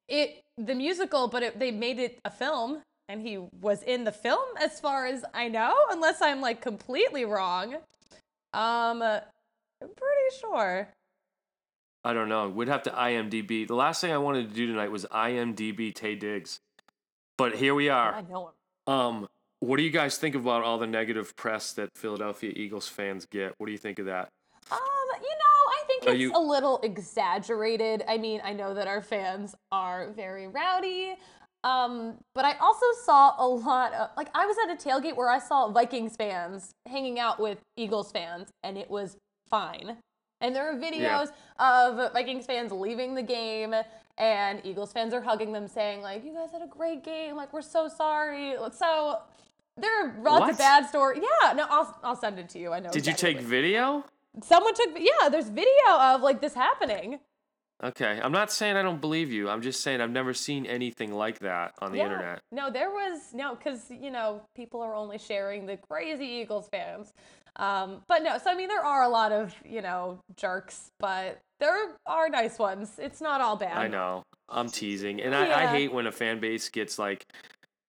It 0.07 0.43
the 0.57 0.75
musical, 0.75 1.27
but 1.27 1.43
it, 1.43 1.59
they 1.59 1.71
made 1.71 1.99
it 1.99 2.19
a 2.23 2.29
film, 2.29 2.83
and 3.09 3.21
he 3.21 3.39
was 3.59 3.81
in 3.83 4.03
the 4.05 4.11
film, 4.11 4.47
as 4.61 4.79
far 4.79 5.07
as 5.07 5.25
I 5.33 5.49
know, 5.49 5.73
unless 5.89 6.21
I'm 6.21 6.39
like 6.39 6.61
completely 6.61 7.25
wrong. 7.25 7.73
Um, 8.53 9.01
I'm 9.01 9.21
pretty 9.81 10.37
sure. 10.39 10.87
I 12.05 12.13
don't 12.13 12.29
know. 12.29 12.47
We'd 12.47 12.69
have 12.69 12.83
to 12.83 12.91
IMDb. 12.91 13.67
The 13.67 13.75
last 13.75 13.99
thing 13.99 14.11
I 14.13 14.17
wanted 14.19 14.47
to 14.49 14.55
do 14.55 14.67
tonight 14.67 14.91
was 14.91 15.05
IMDb 15.05 15.91
Taye 15.93 16.17
Diggs. 16.17 16.59
But 17.37 17.55
here 17.55 17.73
we 17.75 17.89
are. 17.89 18.13
I 18.13 18.21
know 18.21 18.51
him. 18.87 18.93
Um, 18.93 19.27
what 19.59 19.77
do 19.77 19.83
you 19.83 19.89
guys 19.89 20.17
think 20.17 20.35
about 20.35 20.63
all 20.63 20.77
the 20.77 20.87
negative 20.87 21.35
press 21.35 21.73
that 21.73 21.89
Philadelphia 21.97 22.53
Eagles 22.55 22.87
fans 22.87 23.25
get? 23.25 23.53
What 23.57 23.65
do 23.65 23.71
you 23.73 23.77
think 23.77 23.99
of 23.99 24.05
that? 24.05 24.29
Um, 24.71 24.77
you 25.21 25.29
know, 25.29 25.71
I 25.71 25.83
think 25.87 26.03
Are 26.05 26.11
it's 26.11 26.19
you- 26.19 26.31
a 26.35 26.39
little 26.39 26.79
exaggerated. 26.83 28.03
I 28.07 28.17
mean, 28.17 28.39
I 28.43 28.53
know 28.53 28.73
that 28.75 28.87
our 28.87 29.01
fans 29.01 29.55
are 29.71 30.09
very 30.11 30.47
rowdy. 30.47 31.15
Um, 31.63 32.15
but 32.33 32.45
I 32.45 32.53
also 32.59 32.85
saw 33.03 33.33
a 33.37 33.47
lot 33.47 33.93
of 33.93 34.09
like 34.15 34.29
I 34.33 34.45
was 34.45 34.55
at 34.63 34.71
a 34.71 34.89
tailgate 34.89 35.15
where 35.17 35.29
I 35.29 35.39
saw 35.39 35.69
Vikings 35.69 36.15
fans 36.15 36.71
hanging 36.87 37.19
out 37.19 37.39
with 37.39 37.57
Eagles 37.75 38.11
fans 38.11 38.47
and 38.63 38.77
it 38.77 38.89
was 38.89 39.17
fine. 39.49 39.97
And 40.41 40.55
there 40.55 40.69
are 40.71 40.75
videos 40.79 41.31
of 41.59 42.13
Vikings 42.13 42.45
fans 42.45 42.71
leaving 42.71 43.13
the 43.13 43.23
game 43.23 43.75
and 44.17 44.61
Eagles 44.63 44.93
fans 44.93 45.13
are 45.13 45.21
hugging 45.21 45.51
them 45.51 45.67
saying 45.67 46.01
like, 46.01 46.23
"You 46.23 46.33
guys 46.33 46.51
had 46.51 46.61
a 46.61 46.67
great 46.67 47.03
game. 47.03 47.35
Like, 47.35 47.51
we're 47.51 47.61
so 47.61 47.89
sorry." 47.89 48.55
So 48.71 49.19
there 49.77 50.05
are 50.05 50.15
lots 50.21 50.41
What? 50.41 50.51
of 50.51 50.57
bad 50.57 50.87
stories. 50.87 51.23
Yeah, 51.23 51.53
no, 51.53 51.65
I'll 51.69 51.99
I'll 52.03 52.15
send 52.15 52.39
it 52.39 52.47
to 52.49 52.59
you. 52.59 52.71
I 52.71 52.79
know. 52.79 52.89
Did 52.89 53.05
you 53.07 53.13
take 53.13 53.39
video? 53.41 54.05
Someone 54.43 54.73
took. 54.73 54.97
Yeah, 54.97 55.29
there's 55.29 55.49
video 55.49 55.89
of 55.97 56.21
like 56.21 56.39
this 56.41 56.53
happening. 56.53 57.19
Okay, 57.81 58.19
I'm 58.21 58.33
not 58.33 58.51
saying 58.51 58.75
I 58.75 58.81
don't 58.81 58.99
believe 58.99 59.31
you. 59.31 59.49
I'm 59.49 59.61
just 59.61 59.81
saying 59.81 60.01
I've 60.01 60.11
never 60.11 60.33
seen 60.33 60.65
anything 60.65 61.13
like 61.13 61.39
that 61.39 61.73
on 61.79 61.91
the 61.91 61.99
yeah. 61.99 62.03
internet. 62.03 62.41
No, 62.51 62.69
there 62.69 62.89
was 62.89 63.33
no 63.33 63.55
because 63.55 63.89
you 63.89 64.11
know 64.11 64.41
people 64.53 64.81
are 64.81 64.93
only 64.93 65.17
sharing 65.17 65.65
the 65.65 65.77
crazy 65.77 66.25
Eagles 66.25 66.67
fans. 66.69 67.13
Um, 67.55 68.01
but 68.07 68.21
no, 68.21 68.37
so 68.37 68.51
I 68.51 68.55
mean 68.55 68.67
there 68.67 68.83
are 68.83 69.03
a 69.03 69.09
lot 69.09 69.31
of 69.31 69.55
you 69.65 69.81
know 69.81 70.19
jerks, 70.35 70.91
but 70.99 71.39
there 71.59 71.91
are 72.05 72.29
nice 72.29 72.59
ones. 72.59 72.99
It's 72.99 73.21
not 73.21 73.39
all 73.39 73.55
bad. 73.55 73.77
I 73.77 73.87
know. 73.87 74.23
I'm 74.49 74.69
teasing, 74.69 75.21
and 75.21 75.33
I, 75.33 75.63
I 75.63 75.67
hate 75.67 75.93
when 75.93 76.07
a 76.07 76.11
fan 76.11 76.39
base 76.39 76.69
gets 76.69 76.99
like 76.99 77.25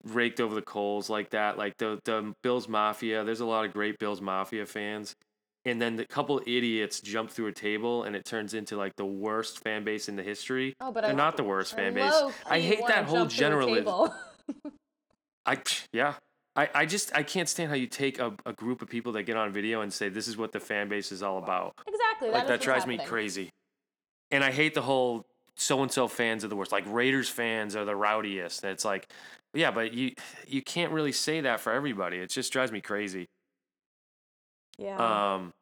raked 0.04 0.40
over 0.40 0.54
the 0.54 0.62
coals 0.62 1.10
like 1.10 1.30
that. 1.30 1.58
Like 1.58 1.76
the 1.78 1.98
the 2.04 2.32
Bills 2.42 2.68
Mafia. 2.68 3.24
There's 3.24 3.40
a 3.40 3.46
lot 3.46 3.64
of 3.64 3.72
great 3.72 3.98
Bills 3.98 4.20
Mafia 4.20 4.66
fans, 4.66 5.16
and 5.64 5.80
then 5.80 5.96
the 5.96 6.06
couple 6.06 6.40
idiots 6.46 7.00
jump 7.00 7.30
through 7.30 7.48
a 7.48 7.52
table, 7.52 8.04
and 8.04 8.16
it 8.16 8.24
turns 8.24 8.54
into 8.54 8.76
like 8.76 8.96
the 8.96 9.04
worst 9.04 9.62
fan 9.62 9.84
base 9.84 10.08
in 10.08 10.16
the 10.16 10.22
history. 10.22 10.74
Oh, 10.80 10.90
but 10.90 11.02
They're 11.02 11.10
I, 11.10 11.14
not 11.14 11.36
the 11.36 11.44
worst 11.44 11.74
fan 11.74 11.94
base. 11.94 12.14
I 12.48 12.60
hate 12.60 12.86
that 12.86 13.04
whole 13.04 13.26
generalism. 13.26 14.12
I 15.46 15.58
yeah. 15.92 16.14
I, 16.56 16.68
I 16.74 16.86
just 16.86 17.14
I 17.14 17.22
can't 17.22 17.48
stand 17.48 17.70
how 17.70 17.76
you 17.76 17.86
take 17.86 18.18
a, 18.18 18.32
a 18.44 18.52
group 18.52 18.82
of 18.82 18.88
people 18.88 19.12
that 19.12 19.22
get 19.22 19.36
on 19.36 19.52
video 19.52 19.82
and 19.82 19.92
say 19.92 20.08
this 20.08 20.26
is 20.26 20.36
what 20.36 20.52
the 20.52 20.60
fan 20.60 20.88
base 20.88 21.12
is 21.12 21.22
all 21.22 21.38
about. 21.38 21.74
exactly. 21.86 22.30
like 22.30 22.44
is 22.44 22.48
that 22.48 22.60
drives 22.60 22.86
me 22.86 22.98
crazy. 22.98 23.50
And 24.32 24.42
I 24.42 24.50
hate 24.50 24.74
the 24.74 24.82
whole 24.82 25.24
so 25.54 25.82
and 25.82 25.92
so 25.92 26.08
fans 26.08 26.44
are 26.44 26.48
the 26.48 26.56
worst. 26.56 26.72
Like 26.72 26.84
Raiders 26.86 27.28
fans 27.28 27.76
are 27.76 27.84
the 27.84 27.94
rowdiest. 27.94 28.64
And 28.64 28.72
it's 28.72 28.84
like, 28.84 29.06
yeah, 29.54 29.70
but 29.70 29.92
you 29.92 30.12
you 30.46 30.62
can't 30.62 30.92
really 30.92 31.12
say 31.12 31.40
that 31.42 31.60
for 31.60 31.72
everybody. 31.72 32.18
It 32.18 32.30
just 32.30 32.52
drives 32.52 32.72
me 32.72 32.80
crazy. 32.80 33.26
Yeah. 34.80 35.34
Um. 35.34 35.52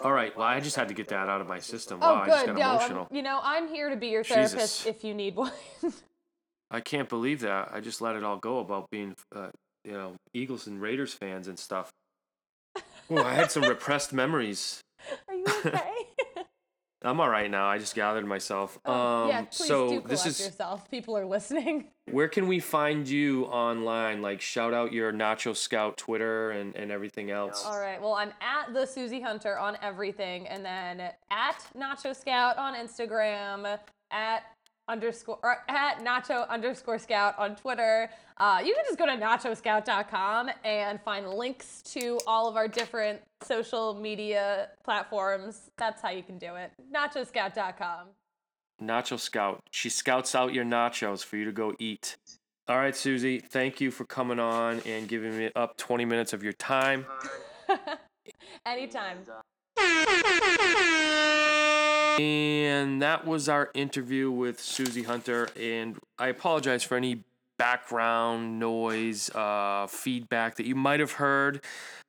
All 0.00 0.12
right. 0.12 0.36
Well, 0.36 0.46
I 0.46 0.60
just 0.60 0.76
had 0.76 0.88
to 0.88 0.94
get 0.94 1.08
that 1.08 1.28
out 1.28 1.40
of 1.40 1.46
my 1.48 1.58
system. 1.58 1.98
oh, 2.02 2.14
wow, 2.14 2.22
I 2.22 2.26
just 2.28 2.46
good. 2.46 2.56
got 2.56 2.90
No, 2.90 2.96
I'm- 2.96 3.06
you 3.10 3.22
know 3.22 3.40
I'm 3.42 3.68
here 3.68 3.90
to 3.90 3.96
be 3.96 4.08
your 4.08 4.22
Jesus. 4.22 4.52
therapist 4.52 4.86
if 4.86 5.04
you 5.04 5.12
need 5.14 5.36
one. 5.36 5.52
I 6.70 6.80
can't 6.80 7.08
believe 7.08 7.40
that. 7.40 7.70
I 7.72 7.80
just 7.80 8.00
let 8.00 8.16
it 8.16 8.24
all 8.24 8.38
go 8.38 8.58
about 8.58 8.88
being, 8.90 9.14
uh, 9.34 9.48
you 9.84 9.92
know, 9.92 10.14
Eagles 10.32 10.66
and 10.66 10.80
Raiders 10.80 11.12
fans 11.12 11.46
and 11.46 11.58
stuff. 11.58 11.90
Oh, 13.10 13.22
I 13.22 13.34
had 13.34 13.50
some 13.52 13.62
repressed 13.68 14.12
memories. 14.12 14.80
are 15.28 15.34
you 15.34 15.44
okay? 15.66 15.92
I'm 17.04 17.20
all 17.20 17.28
right 17.28 17.50
now. 17.50 17.66
I 17.66 17.78
just 17.78 17.94
gathered 17.94 18.26
myself. 18.26 18.78
Um, 18.84 18.94
Oh, 18.94 19.28
yeah, 19.28 19.42
please 19.42 19.66
so 19.68 19.88
do 20.00 20.08
this 20.08 20.26
is 20.26 20.40
yourself. 20.40 20.90
People 20.90 21.16
are 21.16 21.26
listening. 21.26 21.88
Where 22.10 22.28
can 22.28 22.48
we 22.48 22.60
find 22.60 23.08
you 23.08 23.44
online? 23.46 24.22
Like 24.22 24.40
shout 24.40 24.74
out 24.74 24.92
your 24.92 25.12
Nacho 25.12 25.56
Scout 25.56 25.96
Twitter 25.96 26.50
and, 26.50 26.74
and 26.76 26.90
everything 26.90 27.30
else. 27.30 27.64
All 27.64 27.78
right. 27.78 28.00
Well, 28.00 28.14
I'm 28.14 28.32
at 28.40 28.72
the 28.72 28.86
Susie 28.86 29.20
Hunter 29.20 29.58
on 29.58 29.76
everything, 29.82 30.46
and 30.48 30.64
then 30.64 31.00
at 31.30 31.66
Nacho 31.76 32.14
Scout 32.14 32.56
on 32.58 32.74
Instagram, 32.74 33.78
at 34.10 34.42
underscore 34.88 35.38
or 35.42 35.58
at 35.68 36.04
Nacho 36.04 36.48
underscore 36.48 36.98
Scout 36.98 37.38
on 37.38 37.56
Twitter. 37.56 38.10
Uh, 38.36 38.60
you 38.64 38.74
can 38.74 38.84
just 38.84 38.98
go 38.98 39.06
to 39.06 39.12
nachoscout.com 39.12 40.50
and 40.64 41.00
find 41.02 41.28
links 41.28 41.82
to 41.82 42.18
all 42.26 42.48
of 42.48 42.56
our 42.56 42.68
different 42.68 43.20
social 43.42 43.94
media 43.94 44.68
platforms. 44.84 45.70
That's 45.78 46.02
how 46.02 46.10
you 46.10 46.22
can 46.22 46.38
do 46.38 46.54
it. 46.56 46.72
Nachoscout.com. 46.94 48.08
Nacho 48.82 49.18
Scout. 49.18 49.62
She 49.70 49.88
scouts 49.88 50.34
out 50.34 50.52
your 50.52 50.64
nachos 50.64 51.24
for 51.24 51.36
you 51.36 51.44
to 51.44 51.52
go 51.52 51.74
eat. 51.78 52.16
All 52.68 52.76
right, 52.76 52.94
Susie, 52.94 53.38
thank 53.38 53.80
you 53.80 53.90
for 53.90 54.04
coming 54.04 54.38
on 54.38 54.80
and 54.86 55.08
giving 55.08 55.36
me 55.36 55.50
up 55.56 55.76
20 55.76 56.04
minutes 56.04 56.32
of 56.32 56.42
your 56.42 56.52
time. 56.52 57.06
Anytime. 58.66 59.18
And 62.20 63.00
that 63.02 63.26
was 63.26 63.48
our 63.48 63.70
interview 63.74 64.30
with 64.30 64.60
Susie 64.60 65.02
Hunter. 65.02 65.48
And 65.58 65.98
I 66.18 66.28
apologize 66.28 66.82
for 66.82 66.96
any 66.96 67.24
background 67.58 68.58
noise, 68.58 69.30
uh, 69.34 69.86
feedback 69.86 70.56
that 70.56 70.66
you 70.66 70.74
might 70.74 71.00
have 71.00 71.12
heard. 71.12 71.64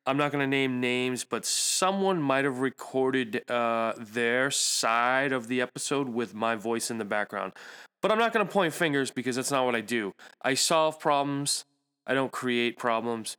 I'm 0.05 0.17
not 0.17 0.31
going 0.31 0.41
to 0.41 0.47
name 0.47 0.81
names, 0.81 1.23
but 1.23 1.45
someone 1.45 2.21
might 2.21 2.43
have 2.43 2.59
recorded 2.59 3.49
uh, 3.49 3.93
their 3.97 4.51
side 4.51 5.31
of 5.31 5.47
the 5.47 5.61
episode 5.61 6.09
with 6.09 6.33
my 6.33 6.55
voice 6.55 6.91
in 6.91 6.97
the 6.97 7.05
background. 7.05 7.53
But 8.01 8.11
I'm 8.11 8.17
not 8.17 8.33
going 8.33 8.45
to 8.45 8.51
point 8.51 8.73
fingers 8.73 9.11
because 9.11 9.37
that's 9.37 9.51
not 9.51 9.65
what 9.65 9.75
I 9.75 9.81
do. 9.81 10.11
I 10.41 10.55
solve 10.55 10.99
problems, 10.99 11.63
I 12.05 12.13
don't 12.13 12.31
create 12.31 12.77
problems. 12.77 13.37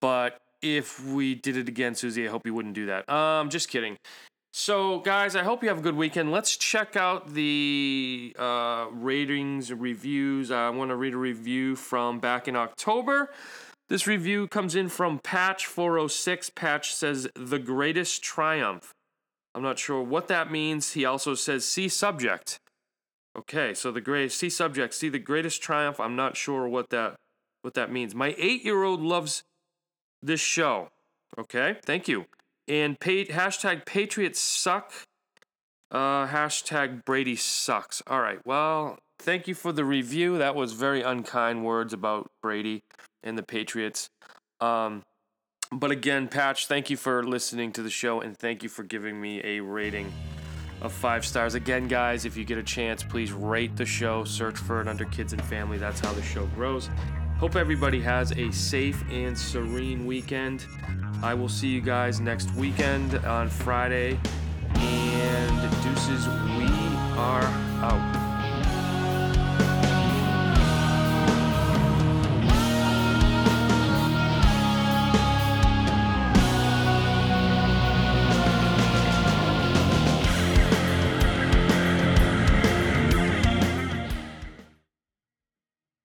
But 0.00 0.38
if 0.62 1.04
we 1.04 1.34
did 1.34 1.56
it 1.56 1.68
again, 1.68 1.94
Susie, 1.94 2.26
I 2.26 2.30
hope 2.30 2.46
you 2.46 2.54
wouldn't 2.54 2.74
do 2.74 2.86
that. 2.86 3.08
Um, 3.10 3.50
just 3.50 3.68
kidding. 3.68 3.98
So, 4.58 5.00
guys, 5.00 5.36
I 5.36 5.42
hope 5.42 5.62
you 5.62 5.68
have 5.68 5.80
a 5.80 5.82
good 5.82 5.96
weekend. 5.96 6.32
Let's 6.32 6.56
check 6.56 6.96
out 6.96 7.34
the 7.34 8.34
uh, 8.38 8.86
ratings 8.90 9.70
and 9.70 9.78
reviews. 9.82 10.50
I 10.50 10.70
want 10.70 10.88
to 10.88 10.96
read 10.96 11.12
a 11.12 11.18
review 11.18 11.76
from 11.76 12.20
back 12.20 12.48
in 12.48 12.56
October. 12.56 13.34
This 13.90 14.06
review 14.06 14.48
comes 14.48 14.74
in 14.74 14.88
from 14.88 15.18
Patch406. 15.18 16.54
Patch 16.54 16.94
says, 16.94 17.28
The 17.34 17.58
greatest 17.58 18.22
triumph. 18.22 18.94
I'm 19.54 19.62
not 19.62 19.78
sure 19.78 20.02
what 20.02 20.26
that 20.28 20.50
means. 20.50 20.94
He 20.94 21.04
also 21.04 21.34
says, 21.34 21.66
See 21.66 21.90
subject. 21.90 22.58
Okay, 23.38 23.74
so 23.74 23.92
the 23.92 24.00
greatest, 24.00 24.38
see 24.38 24.48
subject, 24.48 24.94
see 24.94 25.10
the 25.10 25.18
greatest 25.18 25.60
triumph. 25.60 26.00
I'm 26.00 26.16
not 26.16 26.34
sure 26.34 26.66
what 26.66 26.88
that 26.88 27.16
what 27.60 27.74
that 27.74 27.92
means. 27.92 28.14
My 28.14 28.34
eight 28.38 28.64
year 28.64 28.84
old 28.84 29.02
loves 29.02 29.42
this 30.22 30.40
show. 30.40 30.88
Okay, 31.38 31.76
thank 31.84 32.08
you. 32.08 32.24
And 32.68 32.98
pa- 32.98 33.30
hashtag 33.30 33.86
Patriots 33.86 34.40
suck. 34.40 34.92
Uh, 35.90 36.26
hashtag 36.26 37.04
Brady 37.04 37.36
sucks. 37.36 38.02
All 38.06 38.20
right. 38.20 38.40
Well, 38.44 38.98
thank 39.18 39.46
you 39.46 39.54
for 39.54 39.72
the 39.72 39.84
review. 39.84 40.38
That 40.38 40.54
was 40.54 40.72
very 40.72 41.02
unkind 41.02 41.64
words 41.64 41.92
about 41.92 42.28
Brady 42.42 42.82
and 43.22 43.38
the 43.38 43.42
Patriots. 43.42 44.08
Um, 44.60 45.02
but 45.72 45.90
again, 45.90 46.28
Patch, 46.28 46.66
thank 46.66 46.90
you 46.90 46.96
for 46.96 47.22
listening 47.24 47.72
to 47.72 47.82
the 47.82 47.90
show 47.90 48.20
and 48.20 48.36
thank 48.36 48.62
you 48.62 48.68
for 48.68 48.82
giving 48.82 49.20
me 49.20 49.40
a 49.44 49.60
rating 49.60 50.12
of 50.80 50.92
five 50.92 51.24
stars. 51.24 51.54
Again, 51.54 51.88
guys, 51.88 52.24
if 52.24 52.36
you 52.36 52.44
get 52.44 52.58
a 52.58 52.62
chance, 52.62 53.02
please 53.02 53.32
rate 53.32 53.76
the 53.76 53.86
show. 53.86 54.24
Search 54.24 54.56
for 54.56 54.80
it 54.80 54.88
under 54.88 55.04
Kids 55.06 55.32
and 55.32 55.42
Family. 55.44 55.78
That's 55.78 56.00
how 56.00 56.12
the 56.12 56.22
show 56.22 56.46
grows. 56.54 56.88
Hope 57.38 57.56
everybody 57.56 58.00
has 58.00 58.32
a 58.32 58.50
safe 58.50 59.02
and 59.10 59.36
serene 59.36 60.06
weekend. 60.06 60.66
I 61.22 61.34
will 61.34 61.48
see 61.48 61.68
you 61.68 61.80
guys 61.80 62.20
next 62.20 62.54
weekend 62.54 63.14
on 63.24 63.48
Friday. 63.48 64.18
And 64.74 65.82
deuces, 65.82 66.26
we 66.28 66.66
are 67.16 67.44
out. 67.82 68.15